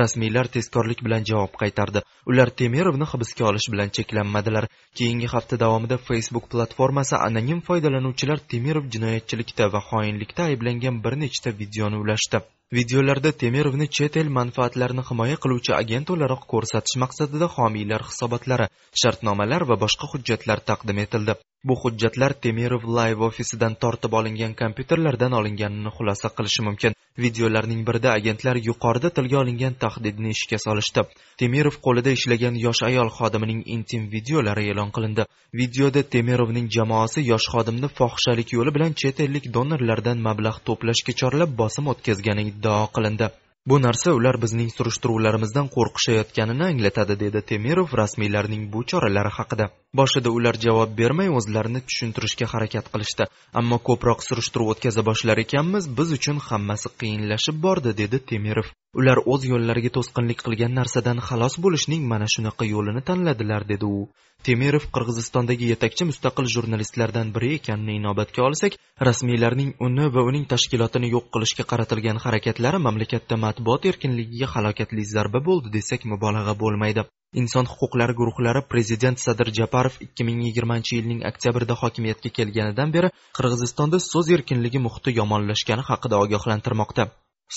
Rasmiylar 0.02 0.48
tezkorlik 0.56 1.02
bilan 1.06 1.26
javob 1.30 1.58
qaytardi. 1.62 2.02
Ular 2.32 2.50
temirovni 2.62 3.08
hibsga 3.14 3.48
olish 3.50 3.68
bilan 3.74 3.90
cheklanmadilar. 3.98 4.68
Keyingi 5.00 5.28
hafta 5.34 5.60
davomida 5.64 5.98
facebook 6.08 6.48
platformasi 6.54 7.16
anonim 7.28 7.60
foydalanuvchilar 7.70 8.40
temirov 8.54 8.88
jinoyatchilikda 8.94 9.68
va 9.74 9.82
xoinlikda 9.90 10.48
ayblangan 10.52 11.04
bir 11.04 11.20
nechta 11.24 11.58
videoni 11.62 12.00
ulashdi. 12.04 12.42
Videolarda 12.74 13.32
temirovni 13.34 13.88
chet 13.98 14.18
el 14.22 14.30
manfaatlarini 14.38 15.04
himoya 15.10 15.40
qiluvchi 15.46 15.74
agent 15.78 16.14
o'laroq 16.16 16.46
ko'rsatish 16.54 16.96
maqsadida 17.04 17.52
homiylar 17.58 18.08
hisobotlari 18.10 18.68
shartnomalar 19.02 19.68
va 19.72 19.82
boshqa 19.84 20.12
hujjatlar 20.14 20.60
taqdim 20.70 21.02
etildi. 21.06 21.36
Bu 21.70 21.76
hujjatlar 21.82 22.34
temirov 22.44 22.86
live 22.98 23.26
ofisidan 23.26 23.74
tortib 23.82 24.14
olingan 24.20 24.54
kompyuterlardan 24.62 25.34
olinganini 25.40 25.92
xulosa 25.98 26.30
qilishi 26.38 26.64
mumkin. 26.68 26.96
Videolarning 27.26 27.82
birida 27.88 28.14
agentlar 28.20 28.58
yuqorida 28.68 29.10
tilga 29.18 29.38
olingan 29.44 29.76
tahdidni 29.84 30.32
ishga 30.36 30.58
solishdi. 30.66 31.04
Temirov 31.42 31.76
qo'lida 31.86 32.16
ishlagan 32.18 32.56
yosh 32.66 32.82
ayol 32.90 33.12
xodimining 33.18 33.62
intim 33.76 34.08
videolari 34.16 34.64
e'lon 34.72 34.90
qilindi. 34.96 35.28
Videoda 35.62 36.02
temirovning 36.16 36.68
jamoasi 36.78 37.28
yosh 37.32 37.48
xodimni 37.54 37.90
fohishalik 38.00 38.56
yo'li 38.58 38.76
bilan 38.78 38.98
chet 39.04 39.22
ellik 39.26 39.46
donorlardan 39.58 40.18
mablag' 40.28 40.64
to'plashga 40.68 41.14
chorlab 41.22 41.58
bosim 41.62 41.94
o'tkazgani 41.94 42.48
iddao 42.62 42.88
qilindi. 42.96 43.34
Bu 43.70 43.78
narsa 43.82 44.14
ular 44.18 44.38
bizning 44.44 44.70
surishtiruvlarimizdan 44.78 45.68
qo'rqishayotganini 45.76 46.66
anglatadi 46.72 47.16
dedi 47.26 47.42
temirov 47.52 47.94
rasmiylarning 48.02 48.64
bu 48.74 48.86
choralari 48.94 49.32
haqida. 49.38 49.68
Boshida 50.00 50.32
ular 50.32 50.56
javob 50.66 50.92
bermay 51.00 51.30
o'zlarini 51.38 51.80
tushuntirishga 51.88 52.48
harakat 52.54 52.86
qilishdi. 52.94 53.26
Ammo 53.62 53.78
ko'proq 53.90 54.24
surishtiruv 54.28 54.70
o'tkaza 54.74 55.04
boshlar 55.10 55.42
ekanmiz 55.44 55.90
biz 55.98 56.14
uchun 56.18 56.40
hammasi 56.48 56.92
qiyinlashib 57.02 57.58
bordi 57.66 57.92
dedi 58.02 58.22
temirov. 58.32 58.70
Ular 59.00 59.20
o'z 59.34 59.50
yo'llariga 59.52 59.92
to'sqinlik 59.98 60.40
qilgan 60.46 60.74
narsadan 60.80 61.20
xalos 61.28 61.60
bo'lishning 61.66 62.08
mana 62.14 62.32
shunaqa 62.36 62.70
yo'lini 62.74 63.04
tanladilar 63.10 63.68
dedi 63.74 63.92
u. 64.00 64.02
Temirov 64.48 64.88
qirg'izistondagi 64.96 65.68
yetakchi 65.74 66.08
mustaqil 66.12 66.48
jurnalistlardan 66.56 67.28
biri 67.36 67.50
ekanini 67.60 68.00
inobatga 68.00 68.48
olsak 68.48 68.78
rasmiylarning 69.08 69.70
uni 69.88 70.08
va 70.16 70.24
uning 70.30 70.46
tashkilotini 70.54 71.12
yo'q 71.16 71.28
qilishga 71.36 71.68
qaratilgan 71.72 72.24
harakatlari 72.26 72.80
mamlakatda 72.88 73.44
matbuot 73.46 73.90
erkinligiga 73.92 74.54
halokatli 74.56 75.10
zarba 75.16 75.48
bo'ldi 75.50 75.74
desak 75.78 76.08
mubolag'a 76.14 76.56
bo'lmaydi. 76.64 77.06
Inson 77.40 77.66
huquqlari 77.74 78.14
guruhlari 78.20 78.62
prezident 78.72 79.22
sadir 79.26 79.50
japarov 79.82 79.96
2020 80.02 80.96
yilning 80.96 81.22
oktyabrida 81.30 81.76
hokimiyatga 81.82 82.30
kelganidan 82.38 82.90
beri 82.96 83.10
qirg'izistonda 83.38 83.98
so'z 84.12 84.28
erkinligi 84.36 84.80
muhiti 84.86 85.14
yomonlashgani 85.20 85.84
haqida 85.90 86.20
ogohlantirmoqda. 86.26 87.06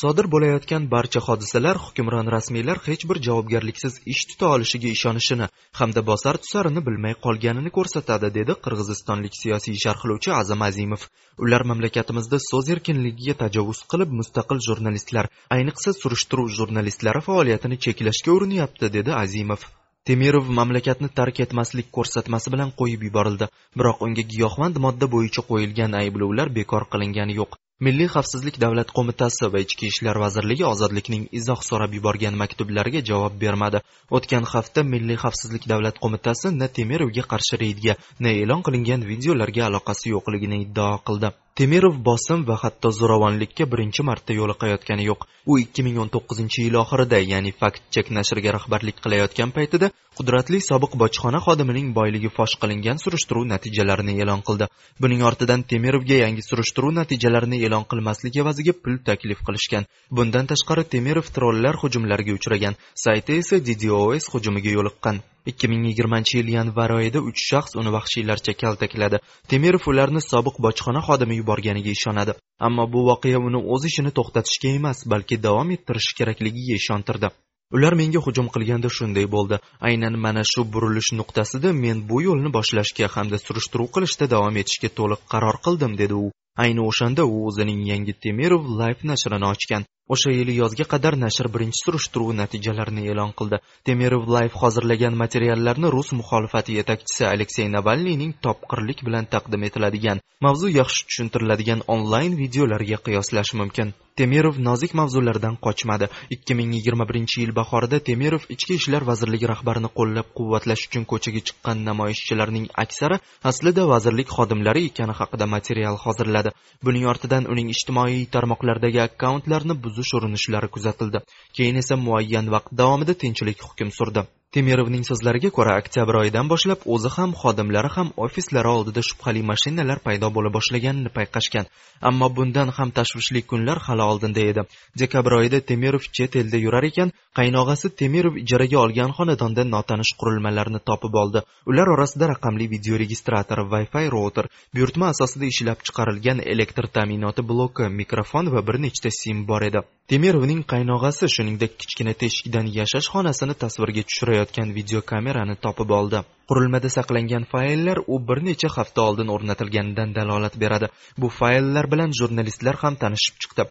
Sodir 0.01 0.27
bo'layotgan 0.35 0.87
barcha 0.95 1.21
hodisalar 1.27 1.77
hukmron 1.83 2.31
rasmiylar 2.35 2.79
hech 2.87 3.05
bir 3.11 3.21
javobgarliksiz 3.27 4.01
ish 4.13 4.23
tuta 4.31 4.47
olishiga 4.55 4.89
ishonishini 4.97 5.47
hamda 5.81 6.01
bosar 6.11 6.41
tusarini 6.47 6.83
bilmay 6.89 7.15
qolganini 7.27 7.71
ko'rsatadi 7.77 8.33
dedi 8.39 8.59
qirg'izistonlik 8.65 9.39
siyosiy 9.43 9.77
sharhlovchi 9.85 10.35
azam 10.41 10.67
azimov. 10.71 11.07
Ular 11.45 11.63
mamlakatimizda 11.71 12.43
so'z 12.51 12.75
erkinligiga 12.75 13.39
tajovuz 13.45 13.85
qilib 13.93 14.19
mustaqil 14.21 14.67
jurnalistlar 14.69 15.31
ayniqsa 15.57 15.97
surishtiruv 16.03 16.53
jurnalistlari 16.59 17.25
faoliyatini 17.31 17.83
cheklashga 17.87 18.31
urinyapti 18.39 18.95
dedi 18.99 19.19
azimov. 19.23 19.71
Temirov 20.09 20.49
mamlakatni 20.59 21.09
tark 21.19 21.39
etmaslik 21.45 21.87
ko'rsatmasi 21.97 22.51
bilan 22.55 22.73
qo'yib 22.81 23.05
yuborildi. 23.09 23.47
Biroq 23.81 24.03
unga 24.07 24.25
giyohvand 24.33 24.81
modda 24.87 25.07
bo'yicha 25.15 25.45
qo'yilgan 25.51 26.01
ayblovlar 26.01 26.51
bekor 26.59 26.85
qilingani 26.95 27.37
yo'q. 27.41 27.57
Milliy 27.87 28.09
xavfsizlik 28.15 28.59
davlat 28.65 28.93
qo'mitasi 28.97 29.49
va 29.55 29.63
ichki 29.65 29.89
ishlar 29.93 30.21
vazirligi 30.25 30.65
ozodlikning 30.73 31.25
izoh 31.41 31.63
so'rab 31.69 31.97
yuborgan 31.99 32.37
maktublariga 32.43 33.03
javob 33.11 33.41
bermadi. 33.45 33.81
O'tgan 34.19 34.45
hafta 34.53 34.85
milliy 34.93 35.19
xavfsizlik 35.25 35.65
davlat 35.73 36.03
qo'mitasi 36.05 36.53
na 36.61 36.69
temirovga 36.77 37.25
qarshi 37.33 37.61
reydga 37.65 37.97
na 38.27 38.37
e'lon 38.43 38.63
qilingan 38.69 39.09
videolarga 39.13 39.67
aloqasi 39.71 40.15
yo'qligini 40.15 40.61
iddao 40.67 41.01
qildi. 41.09 41.33
Temirov 41.59 41.99
bosim 42.07 42.41
va 42.47 42.57
hatto 42.61 42.91
zo'ravonlikka 42.91 43.65
birinchi 43.73 44.03
marta 44.09 44.35
yo'liqayotgani 44.35 45.05
yo'q. 45.09 45.21
U 45.53 45.59
2019 45.59 46.57
yil 46.65 46.79
oxirida 46.81 47.19
ya'ni 47.33 47.53
fakt 47.61 47.83
chek 47.95 48.09
nashriga 48.17 48.55
rahbarlik 48.57 48.97
qilayotgan 49.05 49.53
paytida 49.59 49.91
qudratli 50.19 50.59
sobiq 50.69 50.97
bojxona 51.03 51.41
xodimining 51.47 51.93
boyligi 51.99 52.31
fosh 52.39 52.55
qilingan 52.63 52.99
surishtiruv 53.05 53.47
natijalarini 53.53 54.15
e'lon 54.25 54.43
qildi. 54.49 54.69
Buning 55.03 55.23
ortidan 55.31 55.63
temirovga 55.75 56.17
yangi 56.25 56.43
surishtiruv 56.49 56.97
natijalarini 57.01 57.61
e'lon 57.69 57.87
qilmaslik 57.93 58.41
evaziga 58.43 58.75
pul 58.83 58.99
taklif 59.11 59.45
qilishgan. 59.47 59.87
Bundan 60.17 60.51
tashqari 60.55 60.85
temirov 60.97 61.31
trollar 61.37 61.79
hujumlariga 61.85 62.35
uchragan 62.39 62.81
sayti 63.05 63.39
esa 63.45 63.63
ddos 63.69 64.29
hujumiga 64.35 64.75
yo'liqqan. 64.79 65.23
2020 65.53 66.37
yil 66.39 66.49
yanvar 66.57 66.91
oyida 66.99 67.21
uch 67.31 67.41
shaxs 67.51 67.77
uni 67.81 67.93
vahshiylarcha 67.97 68.57
kaltakladi. 68.63 69.23
Temirov 69.51 69.89
ularni 69.93 70.21
sobiq 70.31 70.57
bojxona 70.67 71.01
xodimi 71.09 71.41
yuborganiga 71.41 71.91
ishonadi. 71.97 72.39
Ammo 72.67 72.85
bu 72.93 73.07
voqea 73.11 73.39
uni 73.49 73.61
o'z 73.75 73.89
ishini 73.91 74.11
to'xtatishga 74.19 74.77
emas 74.79 74.99
balki 75.15 75.43
davom 75.47 75.75
ettirishi 75.77 76.17
kerakligiga 76.19 76.81
ishontirdi 76.83 77.35
ular 77.77 77.95
menga 78.01 78.21
hujum 78.27 78.49
qilganda 78.55 78.89
shunday 78.97 79.27
bo'ldi. 79.35 79.57
Aynan 79.89 80.15
mana 80.25 80.43
shu 80.53 80.63
burilish 80.75 81.11
nuqtasida 81.21 81.71
men 81.85 81.99
bu 82.11 82.21
yo'lni 82.27 82.51
boshlashga 82.57 83.07
hamda 83.15 83.39
surishtiruv 83.47 83.89
qilishda 83.95 84.31
davom 84.35 84.61
etishga 84.63 84.91
to'liq 84.99 85.23
qaror 85.33 85.57
qildim 85.67 85.93
dedi 86.03 86.15
u. 86.25 86.27
Ayni 86.65 86.83
o'shanda 86.91 87.23
u 87.35 87.37
o'zining 87.49 87.81
yangi 87.91 88.15
temirov 88.25 88.63
life 88.81 89.03
nashrini 89.11 89.47
ochgan. 89.55 89.87
O'sha 90.15 90.31
yili 90.39 90.55
yozga 90.63 90.85
qadar 90.93 91.15
nashr 91.25 91.47
birinchi 91.55 91.81
surishtiruv 91.85 92.31
natijalarini 92.43 93.05
e'lon 93.13 93.35
qildi. 93.39 93.61
Temirov 93.89 94.25
life 94.37 94.63
hozirlagan 94.63 95.15
materiallarni 95.23 95.93
rus 95.97 96.15
muxolifati 96.19 96.79
yetakchisi 96.79 97.27
aleksey 97.33 97.67
navalniyning 97.77 98.33
topqirlik 98.47 99.05
bilan 99.09 99.31
taqdim 99.35 99.69
etiladigan 99.69 100.25
mavzu 100.47 100.73
yaxshi 100.81 101.07
tushuntiriladigan 101.09 101.87
onlayn 101.97 102.41
videolarga 102.43 102.99
qiyoslash 103.07 103.55
mumkin. 103.63 103.95
Temirov 104.21 104.59
nozik 104.67 104.93
mavzulardan 104.95 105.57
qochmadi. 105.67 106.07
2021 106.35 107.39
yil 107.41 107.53
bahorida 107.59 107.99
temirov 108.09 108.45
ichki 108.55 108.77
ishlar 108.81 109.07
vazirligi 109.09 109.49
rahbarini 109.53 109.91
qo'llab 109.99 110.29
quvvatlash 110.39 110.85
uchun 110.89 111.07
ko'chaga 111.13 111.43
chiqqan 111.49 111.83
namoyishchilarning 111.89 112.69
aksari 112.85 113.19
aslida 113.51 113.89
vazirlik 113.93 114.31
xodimlari 114.37 114.85
ekani 114.91 115.19
haqida 115.21 115.51
material 115.57 115.99
hozirladi. 116.05 116.55
Buning 116.87 117.09
ortidan 117.15 117.51
uning 117.57 117.75
ijtimoiy 117.75 118.23
tarmoqlardagi 118.37 119.03
akkauntlarini 119.09 119.81
buzish 119.85 120.15
urinishlari 120.21 120.69
kuzatildi. 120.79 121.27
Keyin 121.57 121.83
esa 121.83 122.01
muayyan 122.07 122.55
vaqt 122.57 122.71
davomida 122.83 123.15
tinchlik 123.25 123.69
hukm 123.69 123.91
surdi. 123.99 124.29
Temirovning 124.55 125.03
so'zlariga 125.09 125.51
ko'ra 125.57 125.73
oktyabr 125.81 126.17
oyidan 126.21 126.51
boshlab 126.53 126.85
o'zi 126.95 127.11
ham 127.17 127.31
xodimlari 127.41 127.91
ham 127.97 128.09
ofislari 128.27 128.71
oldida 128.77 129.03
shubhali 129.09 129.41
mashinalar 129.51 129.99
paydo 130.07 130.29
bo'la 130.37 130.51
boshlaganini 130.57 131.11
payqashgan. 131.17 131.67
Ammo 132.11 132.29
bundan 132.37 132.69
ham 132.77 132.91
tashvishli 132.99 133.41
kunlar 133.51 133.79
hali 133.87 134.05
oldinda 134.11 134.43
edi. 134.51 134.63
Dekabr 135.03 135.37
oyida 135.41 135.61
temirov 135.71 136.05
chet 136.17 136.37
elda 136.43 136.59
yurar 136.67 136.87
ekan 136.91 137.11
qaynog'asi 137.39 137.91
temirov 138.01 138.39
ijaraga 138.43 138.79
olgan 138.85 139.17
xonadonda 139.19 139.65
notanish 139.75 140.13
qurilmalarni 140.21 140.81
topib 140.91 141.19
oldi. 141.23 141.43
Ular 141.71 141.91
orasida 141.97 142.31
raqamli 142.33 142.71
videoregistrator 142.75 143.65
wi 143.73 143.83
fi 143.93 144.05
router 144.15 144.51
buyurtma 144.75 145.11
asosida 145.15 145.51
ishlab 145.53 145.83
chiqarilgan 145.87 146.45
elektr 146.55 146.87
ta'minoti 146.97 147.43
bloki 147.51 147.91
mikrofon 148.01 148.55
va 148.55 148.67
bir 148.69 148.81
nechta 148.87 149.11
sim 149.21 149.47
bor 149.51 149.63
edi. 149.71 149.83
Temirovning 150.13 150.63
qaynog'asi 150.73 151.33
shuningdek 151.37 151.79
kichkina 151.81 152.13
teshikdan 152.23 152.67
yashash 152.79 153.09
xonasini 153.15 153.55
tasvirga 153.63 154.03
tushirayotgan. 154.09 154.44
Videokamerani 154.53 155.57
topib 155.57 155.91
oldi. 155.91 156.21
Qurilmada 156.49 156.89
saqlangan 156.89 157.45
fayllar 157.53 157.99
u 158.07 158.29
bir 158.29 158.45
necha 158.45 158.69
hafta 158.77 159.03
oldin 159.03 159.29
o'rnatilganidan 159.29 160.15
dalolat 160.15 160.61
beradi. 160.61 160.89
Bu 161.19 161.29
fayllar 161.29 161.91
bilan 161.93 162.11
jurnalistlar 162.21 162.77
ham 162.83 162.95
tanishib 162.95 163.37
chiqdi. 163.43 163.63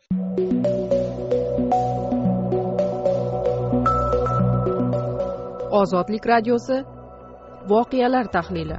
Ozodlik 5.82 6.28
radiosi. 6.28 6.84
Voqealar 7.70 8.32
tahlili. 8.32 8.78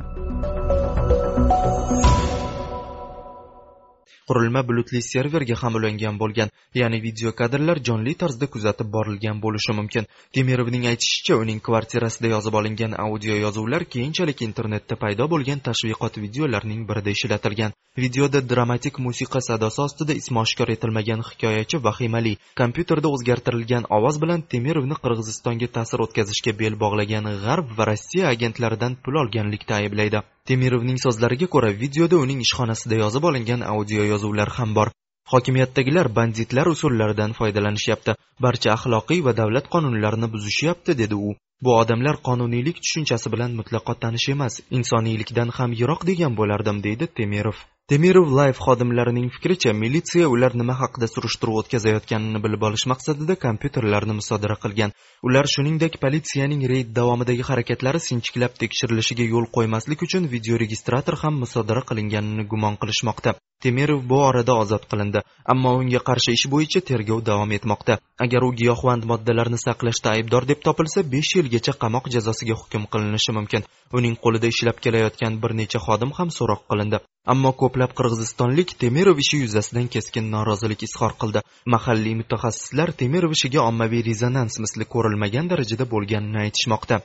Qurilma 4.29 4.63
bulutli 4.69 5.01
serverga 5.03 5.57
ham 5.63 5.75
ulangan 5.79 6.17
bo'lgan 6.23 6.49
ya'ni 6.81 6.99
video 7.07 7.31
kadrlar 7.41 7.79
jonli 7.89 8.15
tarzda 8.23 8.47
kuzatib 8.55 8.89
borilgan 8.97 9.41
bo'lishi 9.45 9.73
mumkin. 9.79 10.09
Temirovning 10.37 10.85
aytishicha 10.93 11.37
uning 11.43 11.61
kvartirasida 11.67 12.29
yozib 12.35 12.55
olingan 12.61 12.93
audio 13.07 13.37
yozuvlar 13.45 13.85
keyinchalik 13.95 14.43
internetda 14.49 15.01
paydo 15.05 15.29
bo'lgan 15.35 15.65
tashviqot 15.69 16.21
videolarining 16.25 16.83
birida 16.91 17.11
ishlatilgan. 17.17 17.77
Videoda 18.05 18.41
dramatik 18.51 18.97
musiqa 19.07 19.41
sadosi 19.49 19.81
ostida 19.87 20.15
ismi 20.21 20.39
oshkor 20.45 20.73
etilmagan 20.77 21.21
hikoyachi 21.29 21.83
vahimali 21.87 22.33
kompyuterda 22.61 23.13
o'zgartirilgan 23.17 23.89
ovoz 23.99 24.21
bilan 24.25 24.47
temirovni 24.55 24.97
qirg'izistonga 25.05 25.69
ta'sir 25.77 26.07
o'tkazishga 26.07 26.59
bel 26.63 26.81
bog'lagan 26.85 27.33
g'arb 27.45 27.77
va 27.79 27.91
rossiya 27.93 28.33
agentlaridan 28.35 29.03
pul 29.05 29.21
olganlikda 29.25 29.83
ayblaydi. 29.83 30.29
Temirovning 30.49 30.99
so'zlariga 31.05 31.47
ko'ra 31.55 31.71
videoda 31.83 32.17
uning 32.25 32.41
ishxonasida 32.47 32.97
yozib 33.03 33.25
olingan 33.31 33.63
audio 33.75 34.03
yozuvlar 34.13 34.51
ham 34.59 34.75
bor. 34.79 34.89
Hokimiyatdagilar 35.33 36.11
banditlar 36.19 36.69
usullaridan 36.75 37.33
foydalanishyapti. 37.39 38.17
Barcha 38.47 38.75
axloqiy 38.77 39.23
va 39.27 39.33
davlat 39.41 39.71
qonunlarini 39.75 40.29
buzishyapti 40.35 40.99
dedi 41.03 41.21
u. 41.29 41.31
Bu 41.65 41.71
odamlar 41.83 42.17
qonuniylik 42.29 42.83
tushunchasi 42.85 43.33
bilan 43.35 43.55
mutlaqo 43.61 43.95
tanish 44.03 44.29
emas 44.35 44.61
insoniylikdan 44.79 45.55
ham 45.59 45.71
yiroq 45.81 46.03
degan 46.11 46.37
bo'lardim 46.41 46.83
deydi 46.87 47.07
temirov. 47.21 47.57
Temirov 47.93 48.29
live 48.39 48.59
xodimlarining 48.67 49.27
fikricha 49.37 49.73
militsiya 49.83 50.29
ular 50.35 50.53
nima 50.61 50.75
haqida 50.83 51.09
surishtiruv 51.15 51.59
o'tkazayotganini 51.61 52.45
bilib 52.45 52.63
olish 52.69 52.85
maqsadida 52.93 53.35
kompyuterlarni 53.47 54.15
musodara 54.21 54.57
qilgan. 54.65 54.95
Ular 55.25 55.47
shuningdek 55.49 55.95
politsiyaning 56.03 56.63
reyd 56.73 56.89
davomidagi 56.97 57.45
harakatlari 57.51 58.01
sinchiklab 58.07 58.59
tekshirilishiga 58.63 59.25
yo'l 59.35 59.47
qo'ymaslik 59.57 60.05
uchun 60.07 60.27
videoregistrator 60.35 61.17
ham 61.23 61.39
musodara 61.45 61.83
qilinganini 61.91 62.45
gumon 62.51 62.77
qilishmoqda. 62.83 63.33
Temirov 63.65 64.03
bu 64.11 64.19
orada 64.29 64.55
ozod 64.63 64.85
qilindi 64.91 65.23
ammo 65.53 65.71
unga 65.81 66.01
qarshi 66.09 66.35
ish 66.37 66.45
bo'yicha 66.55 66.81
tergov 66.91 67.25
davom 67.31 67.57
etmoqda. 67.59 67.99
Agar 68.25 68.43
u 68.49 68.51
giyohvand 68.61 69.09
moddalarni 69.13 69.59
saqlashda 69.67 70.13
aybdor 70.17 70.49
deb 70.51 70.61
topilsa 70.67 71.07
besh 71.15 71.33
yilgacha 71.39 71.75
qamoq 71.85 72.13
jazosiga 72.15 72.59
hukm 72.61 72.85
qilinishi 72.93 73.37
mumkin. 73.39 73.67
Uning 73.99 74.21
qo'lida 74.25 74.53
ishlab 74.55 74.85
kelayotgan 74.85 75.41
bir 75.43 75.57
necha 75.61 75.81
xodim 75.87 76.13
ham 76.19 76.37
so'roq 76.39 76.63
qilindi. 76.71 77.01
Ammo 77.33 77.51
ko'plab 77.61 77.93
qirg'izistonlik 77.99 78.77
temirov 78.83 79.21
ishi 79.25 79.39
yuzasidan 79.45 79.87
keskin 79.95 80.27
norozilik 80.35 80.83
izhor 80.89 81.13
qildi. 81.21 81.41
Mahalliy 81.75 82.15
mutaxassislar 82.21 82.93
temirov 83.03 83.33
ishiga 83.37 83.61
ommaviy 83.71 84.03
rezonans 84.11 84.59
misli 84.65 84.85
ko'rilmagan 85.15 85.49
darajada 85.51 85.85
bo'lganini 85.95 86.39
aytishmoqda. 86.45 86.97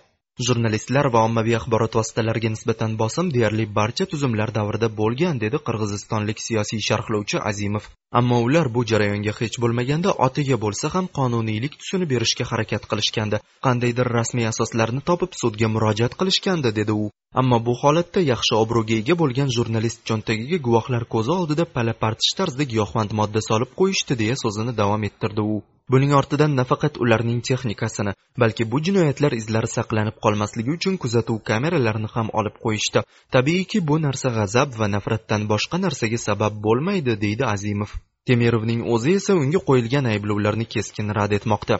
Jurnalistlar 0.47 1.07
va 1.13 1.21
ommaviy 1.27 1.55
axborot 1.57 1.95
vositalariga 1.99 2.49
nisbatan 2.53 2.91
bosim 3.01 3.27
deyarli 3.35 3.65
barcha 3.77 4.05
tuzumlar 4.11 4.49
davrida 4.57 4.87
bo'lgan 4.99 5.41
dedi 5.43 5.57
qirg'izistonlik 5.67 6.39
siyosiy 6.45 6.81
sharhlovchi 6.87 7.37
azimov. 7.49 7.85
Ammo 8.19 8.37
ular 8.47 8.67
bu 8.75 8.81
jarayonga 8.91 9.33
hech 9.39 9.57
bo'lmaganda 9.63 10.15
otiga 10.27 10.57
bo'lsa 10.65 10.91
ham 10.95 11.05
qonuniylik 11.17 11.73
tusini 11.81 12.05
berishga 12.13 12.45
harakat 12.51 12.83
qilishgandi. 12.91 13.41
Qandaydir 13.65 14.07
rasmiy 14.17 14.47
asoslarni 14.53 15.01
topib 15.09 15.31
sudga 15.41 15.67
murojaat 15.73 16.13
qilishgandi 16.19 16.69
dedi 16.79 16.93
u. 17.03 17.09
Ammo 17.41 17.57
bu 17.65 17.73
holatda 17.81 18.21
yaxshi 18.33 18.53
obro'ga 18.63 18.95
ega 19.01 19.15
bo'lgan 19.21 19.49
jurnalist 19.57 19.99
cho'ntagiga 20.11 20.57
guvohlar 20.67 21.03
ko'zi 21.13 21.35
oldida 21.39 21.65
pala 21.75 21.93
partish 22.05 22.31
tarzida 22.39 22.65
giyohvand 22.71 23.11
modda 23.19 23.41
solib 23.49 23.75
qo'yishdi 23.81 24.19
deya 24.23 24.39
so'zini 24.43 24.73
davom 24.81 25.03
ettirdi 25.09 25.45
u. 25.57 25.59
buning 25.93 26.11
ortidan 26.19 26.55
nafaqat 26.59 26.97
ularning 27.03 27.39
texnikasini 27.49 28.13
balki 28.41 28.67
bu 28.71 28.81
jinoyatlar 28.87 29.35
izlari 29.41 29.69
saqlanib 29.77 30.17
qolmasligi 30.25 30.75
uchun 30.77 30.99
kuzatuv 31.03 31.39
kameralarini 31.49 32.09
ham 32.15 32.27
olib 32.41 32.55
qo'yishdi. 32.65 33.05
Tabiiyki 33.35 33.79
bu 33.89 33.95
narsa 34.05 34.29
g'azab 34.37 34.77
va 34.79 34.87
nafratdan 34.95 35.49
boshqa 35.53 35.81
narsaga 35.85 36.19
sabab 36.27 36.53
bo'lmaydi 36.67 37.17
deydi 37.25 37.43
azimov. 37.55 37.91
Temirovning 38.29 38.81
o'zi 38.93 39.15
esa 39.19 39.33
unga 39.41 39.59
qo'yilgan 39.69 40.05
ayblovlarni 40.13 40.65
keskin 40.73 41.07
rad 41.17 41.31
etmoqda. 41.37 41.75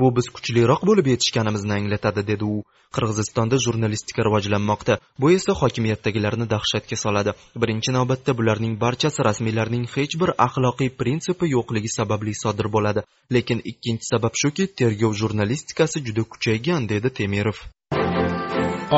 Bu 0.00 0.06
biz 0.16 0.26
kuchliroq 0.36 0.82
bo'lib 0.88 1.06
yetishganimizni 1.12 1.74
anglatadi 1.80 2.22
dedi 2.30 2.44
u. 2.54 2.62
Qirg'izistonda 2.96 3.56
jurnalistika 3.64 4.24
rivojlanmoqda. 4.26 4.94
Bu 5.20 5.30
esa 5.36 5.52
hokimiyatdagilarni 5.60 6.46
dahshatga 6.54 6.96
soladi. 7.04 7.34
Birinchi 7.62 7.94
navbatda 7.96 8.32
bularning 8.38 8.74
barchasi 8.84 9.26
rasmiylarning 9.28 9.84
hech 9.94 10.14
bir 10.22 10.30
axloqiy 10.46 10.90
prinsipi 11.00 11.52
yo'qligi 11.56 11.90
sababli 11.98 12.34
sodir 12.42 12.66
bo'ladi. 12.76 13.06
Lekin 13.34 13.60
ikkinchi 13.72 14.10
sabab 14.12 14.34
shuki 14.42 14.64
tergov 14.80 15.12
jurnalistikasi 15.22 16.04
juda 16.06 16.24
kuchaygan 16.32 16.88
dedi 16.92 17.08
temirov. 17.18 17.58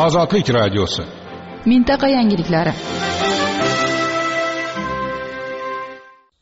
Ozodlik 0.04 0.46
radiosi. 0.58 1.02
Mintaqa 1.70 2.08
yangiliklari 2.16 2.72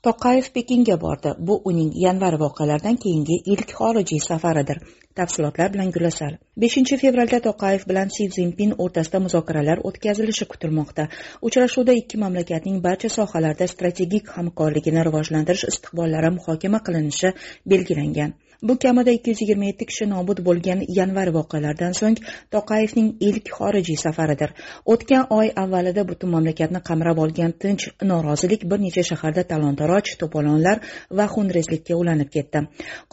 toqayev 0.07 0.47
pekinga 0.57 0.97
bordi. 1.01 1.31
Bu 1.49 1.55
uning 1.71 1.91
yanvar 2.05 2.37
voqealaridan 2.43 2.97
keyingi 3.05 3.37
ilk 3.55 3.75
xorijiy 3.81 4.21
safaridir. 4.27 4.79
Tafsilotlar 5.19 5.73
bilan 5.75 5.91
gulasal 5.97 6.37
beshinchi 6.65 6.97
fevralda 7.03 7.41
toqayev 7.47 7.87
bilan 7.91 8.13
si 8.17 8.29
zinpin 8.37 8.75
o'rtasida 8.85 9.21
muzokaralar 9.27 9.83
o'tkazilishi 9.91 10.49
kutilmoqda. 10.53 11.09
Uchrashuvda 11.49 11.97
ikki 12.03 12.21
mamlakatning 12.25 12.79
barcha 12.87 13.11
sohalarda 13.17 13.69
strategik 13.75 14.31
hamkorligini 14.37 15.05
rivojlantirish 15.09 15.67
istiqbollari 15.73 16.31
muhokama 16.39 16.81
qilinishi 16.87 17.35
belgilangan. 17.75 18.39
Bu 18.63 18.79
kamida 18.79 19.11
ikki 19.11 19.31
yuz 19.31 19.41
yigirma 19.43 19.65
yetti 19.71 19.87
kishi 19.91 20.07
nobud 20.11 20.39
bo'lgan 20.49 20.81
yanvar 20.99 21.29
voqealaridan 21.37 21.95
so'ng 22.01 22.19
toqayevning 22.55 23.09
ilk 23.29 23.47
xorijiy 23.59 23.99
safaridir. 24.05 24.51
O'tgan 24.93 25.27
oy 25.39 25.49
avvalida 25.63 26.05
butun 26.11 26.31
mamlakatni 26.35 26.81
qamrab 26.89 27.19
olgan 27.25 27.53
tinch 27.63 27.85
norozilik 28.11 28.63
bir 28.71 28.81
necha 28.87 29.05
shaharda 29.11 29.43
talon 29.53 29.77
taroj 29.81 30.13
to'polonlar 30.23 30.77
va 31.19 31.27
xunrezlikka 31.35 31.95
ulanib 32.03 32.31
ketdi. 32.37 32.65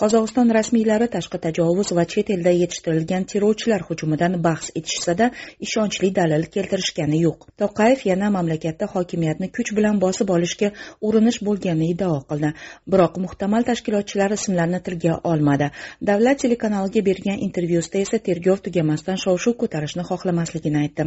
Qozog'iston 0.01 0.53
rasmiylari 0.57 1.07
tashqi 1.15 1.41
tajovuz 1.45 1.93
va 1.97 2.05
chet 2.13 2.29
elda 2.35 2.53
yetishtirilgan 2.61 3.23
terrorchilar 3.31 3.81
hujumidan 3.89 4.39
bahs 4.47 4.71
etishsada 4.79 5.31
ishonchli 5.67 6.11
dalil 6.19 6.43
keltirishgani 6.55 7.21
yo'q. 7.27 7.47
Toqayev 7.63 8.05
yana 8.11 8.31
mamlakatda 8.37 8.85
hokimiyatni 8.95 9.51
kuch 9.57 9.73
bilan 9.77 10.01
bosib 10.05 10.29
olishga 10.35 10.71
urinish 11.07 11.39
bo'lganini 11.47 11.91
iddao 11.93 12.19
qildi. 12.29 12.53
Biroq 12.91 13.19
muhtamal 13.25 13.63
tashkilotchilar 13.69 14.37
ismlarini 14.39 14.83
tilga 14.87 15.13
olmadi 15.37 15.71
davlat 16.09 16.41
telekanaliga 16.43 17.01
bergan 17.09 17.39
intervyusida 17.47 17.99
esa 18.05 18.17
tergov 18.27 18.61
tugamasdan 18.65 19.17
shov 19.23 19.37
shuv 19.43 19.55
ko'tarishni 19.61 20.03
xohlamasligini 20.09 20.79
aytdi. 20.83 21.03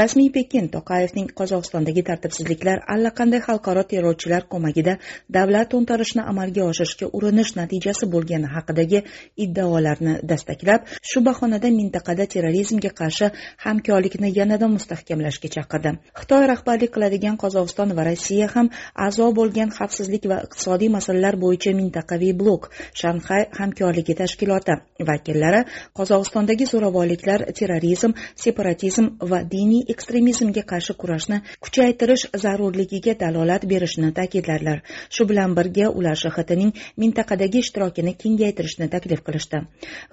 Rasmiy 0.00 0.30
pekin 0.36 0.68
toqayevning 0.76 1.28
qozog'istondagi 1.38 2.02
tartibsizliklar 2.08 2.82
allaqanday 2.94 3.40
xalqaro 3.48 3.82
terrorchilar 3.92 4.46
ko'magida 4.52 4.96
davlat 5.36 5.70
to'ntarishini 5.74 6.22
amalga 6.32 6.62
oshirishga 6.70 7.10
urinish 7.18 7.52
natijasi 7.60 8.08
bo'lgani 8.14 8.48
haqidagi 8.54 9.02
iddaolarni 9.44 10.14
dastaklab 10.32 10.88
shu 11.10 11.24
bahonada 11.28 11.70
mintaqada 11.80 12.26
terrorizmga 12.34 12.92
qarshi 13.00 13.30
hamkorlikni 13.66 14.32
yanada 14.38 14.68
mustahkamlashga 14.76 15.48
chaqirdi. 15.56 15.90
Xitoy 16.20 16.46
rahbarlik 16.52 16.94
qiladigan 16.96 17.36
qozog'iston 17.42 17.96
va 17.98 18.06
rossiya 18.10 18.48
ham 18.54 18.70
a'zo 19.06 19.28
bo'lgan 19.38 19.70
xavfsizlik 19.78 20.28
va 20.32 20.38
iqtisodiy 20.46 20.90
masalalar 20.96 21.34
bo'yicha 21.44 21.72
mintaqaviy 21.80 22.34
blok 22.42 22.70
shanxay 23.00 23.42
hamkorligi 23.62 24.14
tashkiloti. 24.20 24.78
Vakillari 25.10 25.62
qozog'istondagi 25.98 26.66
zo'ravonliklar 26.72 27.46
terrorizm 27.58 28.14
separatizm 28.44 29.08
va 29.32 29.42
diniy 29.54 29.84
ekstremizmga 29.94 30.62
qarshi 30.72 30.96
kurashni 31.02 31.40
kuchaytirish 31.64 32.26
zarurligiga 32.44 33.14
dalolat 33.24 33.66
berishini 33.72 34.12
ta'kidladilar 34.18 34.82
shu 35.16 35.26
bilan 35.30 35.56
birga 35.58 35.90
ular 36.00 36.16
shxtning 36.22 36.72
mintaqadagi 37.04 37.62
ishtirokini 37.64 38.14
kengaytirishni 38.22 38.88
taklif 38.94 39.24
qilishdi. 39.26 39.62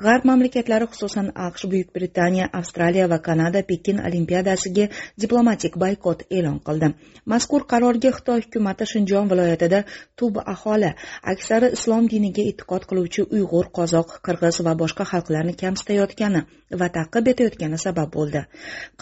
G'arb 0.05 0.27
mamlakatlari 0.29 0.89
xususan 0.93 1.31
aqsh 1.47 1.65
buyuk 1.71 1.93
britaniya 1.95 2.49
avstraliya 2.59 3.09
va 3.13 3.19
kanada 3.27 3.63
pekin 3.71 4.01
olimpiadasiga 4.09 4.89
diplomatik 5.23 5.77
boykot 5.83 6.25
e'lon 6.37 6.59
qildi. 6.67 6.91
Mazkur 7.33 7.65
qarorga 7.71 8.11
xitoy 8.17 8.45
hukumati 8.45 8.89
shinjon 8.93 9.29
viloyatida 9.31 9.83
tub 10.19 10.39
aholi 10.53 10.91
aksari 11.33 11.71
islom 11.77 12.07
diniga 12.13 12.43
e'tiqod 12.51 12.87
qiluvchi 12.89 13.27
uyg'ur 13.39 13.67
qozoq 13.77 14.15
qirg'iz 14.27 14.59
va 14.67 14.73
boshqa 14.81 15.05
xalqlarni 15.11 15.53
kamsitayotgani 15.61 16.41
va 16.81 16.87
ta'qib 16.97 17.29
etayotgani 17.33 17.77
sabab 17.85 18.11
bo'ldi. 18.15 18.41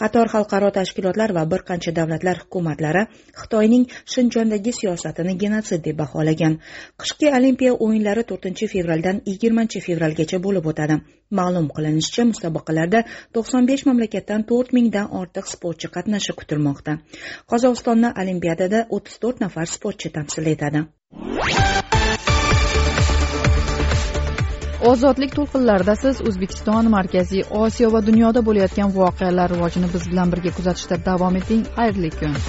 Qator 0.00 0.30
xalqaro 0.34 0.70
tashkilotlar 0.78 1.34
va 1.38 1.44
bir 1.52 1.64
qancha 1.70 1.94
davlatlar 1.98 2.40
hukumatlari 2.42 3.02
xitoyning 3.40 3.84
shinjondagi 4.14 4.72
siyosatini 4.80 5.34
genotsid 5.42 5.84
deb 5.88 5.98
baholagan. 6.02 6.58
Qishki 7.02 7.32
olimpiya 7.38 7.72
o'yinlari 7.86 8.24
to'rtinchi 8.30 8.70
fevraldan 8.74 9.22
yigirmanchi 9.30 9.84
fevralgacha 9.88 10.42
bo'lib 10.46 10.70
o'tadi. 10.72 11.00
Ma'lum 11.38 11.66
qilinishicha 11.76 12.28
musobaqalarda 12.30 13.04
to'qson 13.34 13.68
besh 13.70 13.84
mamlakatdan 13.90 14.46
to'rt 14.50 14.72
mingdan 14.78 15.12
ortiq 15.20 15.52
sportchi 15.54 15.92
qatnashi 15.96 16.38
kutilmoqda. 16.40 16.96
Qozog'istonni 17.50 18.14
olimpiadada 18.24 18.86
o'ttiz 18.96 19.20
to'rt 19.22 19.46
nafar 19.46 19.66
sportchi 19.76 20.14
tamsil 20.16 20.52
etadi. 20.56 20.86
Ozodlik 24.86 25.34
to'lqinlarida 25.34 25.94
siz 26.02 26.20
o'zbekiston 26.30 26.90
markaziy 26.96 27.42
osiyo 27.62 27.92
va 27.94 28.04
dunyoda 28.10 28.44
bo'layotgan 28.48 28.94
voqealar 28.98 29.54
rivojini 29.54 29.92
biz 29.94 30.10
bilan 30.10 30.34
birga 30.36 30.54
kuzatishda 30.58 31.04
davom 31.10 31.40
eting. 31.42 31.64
Xayrli 31.78 32.10
kun. 32.20 32.42